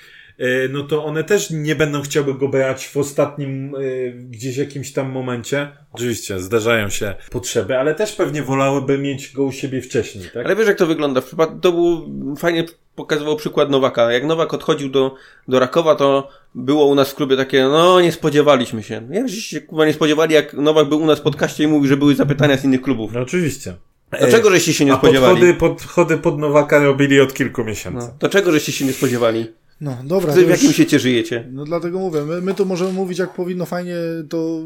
[0.70, 5.12] no to one też nie będą chciały go brać w ostatnim y, gdzieś jakimś tam
[5.12, 5.68] momencie.
[5.94, 10.46] Oczywiście, zdarzają się potrzeby, ale też pewnie wolałyby mieć go u siebie wcześniej, tak?
[10.46, 11.22] Ale wiesz, jak to wygląda?
[11.22, 12.66] W przypadku, to był, fajnie
[12.96, 14.12] pokazywał przykład Nowaka.
[14.12, 15.16] Jak Nowak odchodził do,
[15.48, 19.08] do Rakowa, to było u nas w klubie takie, no nie spodziewaliśmy się.
[19.12, 21.98] Jak się kurwa nie spodziewali, jak Nowak był u nas w podcaście i mówił, że
[21.98, 23.12] były zapytania z innych klubów.
[23.14, 23.76] No oczywiście.
[24.20, 25.34] Dlaczego żeście się nie A spodziewali?
[25.34, 28.08] podchody, podchody pod Nowaka robili od kilku miesięcy.
[28.08, 29.46] No, dlaczego żeście się nie spodziewali?
[29.82, 31.48] No dobra, to w jakim już, świecie żyjecie?
[31.52, 33.96] no dlatego mówię, my, my to możemy mówić jak powinno fajnie
[34.30, 34.60] to,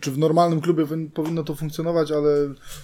[0.00, 2.30] czy w normalnym klubie powin- powinno to funkcjonować, ale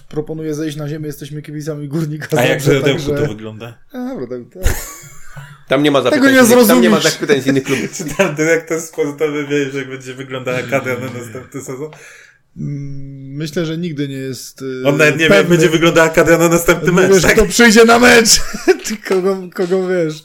[0.09, 3.77] proponuję zejść na ziemię, jesteśmy kibicami Górnika A jak w Radełku także- to wygląda?
[3.93, 4.73] A, Dobra, tak, tak.
[5.69, 6.91] Tam nie ma zapytań, nie z innych- tam nie zrozumiesz.
[6.91, 7.91] ma zapytań z innych klubów.
[7.97, 11.89] Czy tam dyrektor sportowy wie, że jak będzie wyglądała kadra na następny sezon?
[12.57, 16.37] Mm, Myślę, że nigdy nie jest y, On nawet nie wie, jak będzie wyglądała kadra
[16.37, 17.11] na następny Nie mecz.
[17.13, 17.33] wiesz, Tak?
[17.33, 18.29] kto przyjdzie na mecz,
[19.09, 20.23] kogo, kogo wiesz,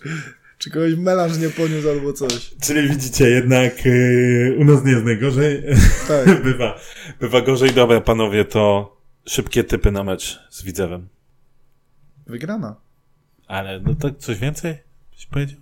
[0.63, 2.55] czy kogoś melanż nie poniósł albo coś.
[2.61, 5.65] Czyli widzicie, jednak yy, u nas nie jest najgorzej.
[6.09, 6.43] Tak.
[6.45, 6.79] bywa,
[7.21, 7.71] bywa gorzej.
[7.71, 8.97] Dobra, panowie, to
[9.27, 11.09] szybkie typy na mecz z Widzewem.
[12.27, 12.77] Wygrana.
[13.47, 14.79] Ale no to coś więcej?
[15.17, 15.61] Coś powiedział?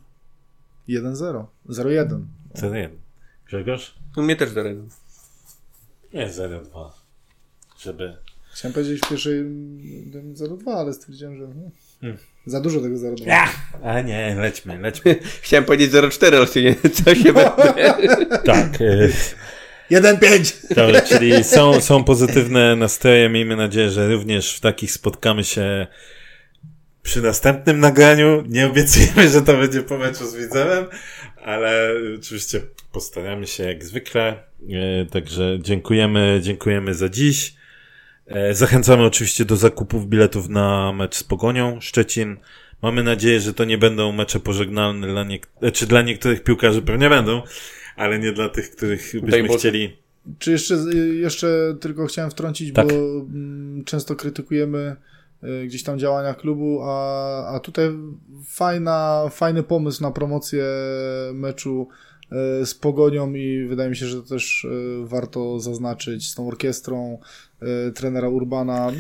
[0.89, 1.47] 1-0.
[1.69, 2.25] 0-1.
[2.55, 2.91] Co nie
[3.47, 3.95] Grzegorz?
[4.17, 4.89] U mnie też zarezum.
[6.15, 6.91] Nie, 0-2.
[7.79, 8.17] Żeby...
[8.53, 11.47] Chciałem powiedzieć w pierwszej mm, 0-2, ale stwierdziłem, że
[12.01, 13.47] hmm, za dużo tego 0-2.
[13.83, 15.17] A nie, lećmy, lećmy.
[15.43, 17.93] Chciałem powiedzieć 0,4, ale się nie, co się będę.
[18.45, 18.81] tak.
[18.81, 19.11] Yy,
[19.91, 20.75] 1-5!
[20.75, 23.29] Dobra, czyli są, są pozytywne nastroje.
[23.29, 25.87] Miejmy nadzieję, że również w takich spotkamy się
[27.03, 28.45] przy następnym nagraniu.
[28.49, 30.87] Nie obiecujemy, że to będzie po meczu z Widzewem,
[31.45, 32.61] ale oczywiście
[32.93, 34.43] postaramy się jak zwykle.
[34.71, 37.60] E, Także dziękujemy, dziękujemy za dziś.
[38.31, 42.37] E, Zachęcamy oczywiście do zakupów biletów na mecz z Pogonią Szczecin.
[42.83, 47.09] Mamy nadzieję, że to nie będą mecze pożegnalne dla, niek- czy dla niektórych piłkarzy pewnie
[47.09, 47.43] będą,
[47.97, 49.59] ale nie dla tych, których Daj byśmy Boże.
[49.59, 49.97] chcieli
[50.39, 50.75] Czy jeszcze,
[51.21, 52.87] jeszcze tylko chciałem wtrącić, Tak.
[52.89, 54.97] bo mm, często krytykujemy
[55.45, 57.91] y, gdzieś tam działania klubu, a, a tutaj
[58.47, 60.65] fajna, fajny pomysł na promocję
[61.35, 62.20] meczu y,
[62.65, 64.69] z Pogonią i wydaje mi się, że to też y,
[65.05, 67.19] warto zaznaczyć z tą orkiestrą
[67.63, 68.93] y, trenera Urbana.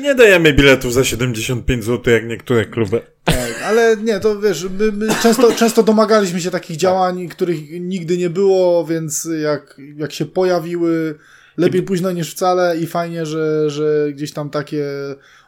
[0.00, 3.00] Nie dajemy biletów za 75 zł, jak niektóre kluby.
[3.24, 8.18] Tak, ale nie, to wiesz, my, my często, często domagaliśmy się takich działań, których nigdy
[8.18, 11.14] nie było, więc jak, jak się pojawiły,
[11.56, 14.84] lepiej późno niż wcale i fajnie, że, że gdzieś tam takie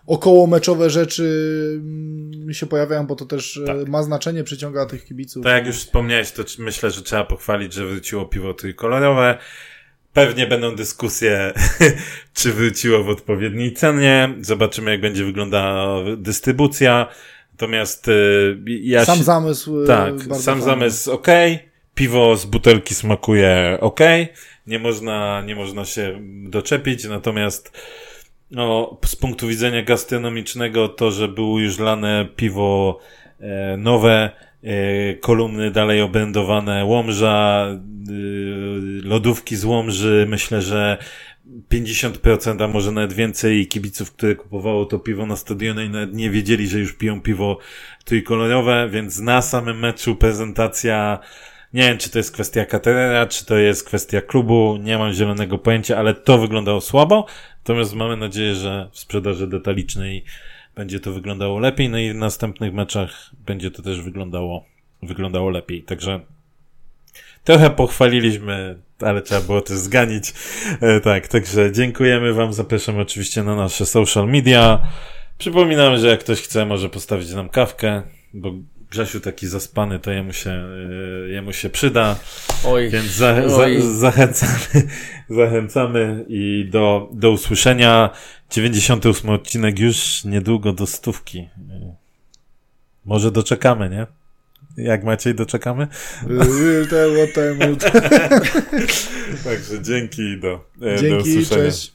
[0.06, 1.26] okołomeczowe rzeczy
[1.76, 3.88] mm, się pojawiają, bo to też e, Tak.
[3.88, 5.44] ma znaczenie, przyciąga tych kibiców.
[5.44, 9.38] Tak jak już wspomniałeś, to myślę, że trzeba pochwalić, że wróciło piwo trójkolorowe.
[10.12, 11.52] Pewnie będą dyskusje,
[12.34, 14.34] czy wróciło w odpowiedniej cenie.
[14.40, 17.08] Zobaczymy, jak będzie wyglądała dystrybucja.
[17.52, 19.24] Natomiast y, ja Sam się...
[19.24, 19.82] zamysł.
[19.82, 20.62] e, Tak, sam fajny.
[20.62, 21.26] zamysł ok,
[21.94, 24.00] piwo z butelki smakuje ok,
[24.66, 27.78] nie można, nie można się doczepić, natomiast
[28.50, 32.98] no, z punktu widzenia gastronomicznego to, że było już lane piwo
[33.40, 34.30] e, nowe,
[34.62, 37.76] e, kolumny dalej obrędowane, Łomża, e,
[39.02, 40.98] lodówki z Łomży, myślę, że
[41.68, 46.68] 50%, a może nawet więcej kibiców, które kupowało to piwo na stadionie nawet nie wiedzieli,
[46.68, 47.58] że już piją piwo
[48.04, 51.18] trójkolorowe, więc na samym meczu prezentacja,
[51.74, 55.58] nie wiem, czy to jest kwestia Katerera, czy to jest kwestia klubu, nie mam zielonego
[55.58, 57.26] pojęcia, ale to wyglądało słabo,
[57.58, 60.24] natomiast mamy nadzieję, że w sprzedaży detalicznej
[60.74, 64.64] będzie to wyglądało lepiej, no i w następnych meczach będzie to też wyglądało,
[65.02, 66.20] wyglądało lepiej, także
[67.44, 70.32] trochę pochwaliliśmy, ale trzeba było też zganić,
[70.80, 74.86] e, tak, także dziękujemy wam, zapraszam oczywiście na nasze social media,
[75.38, 78.02] Przypominam, że jak ktoś chce, może postawić nam kawkę,
[78.34, 78.52] bo
[78.90, 82.16] Grzesiu taki zaspany, to jemu się, e, jemu się przyda,
[82.66, 82.88] Oj.
[82.90, 83.80] więc za, Oj.
[83.82, 84.88] za, zachęcamy,
[85.30, 88.10] zachęcamy i do, do usłyszenia.
[88.50, 91.38] 98 odcinek już niedługo do stówki.
[91.38, 91.94] E,
[93.04, 94.06] Może doczekamy, nie?
[94.76, 95.88] Jak Maciej, doczekamy?
[96.20, 97.76] Time, what time,
[99.44, 101.64] Także dzięki i do, e, do Dzięki, usłyszenia.
[101.70, 101.92] cześć.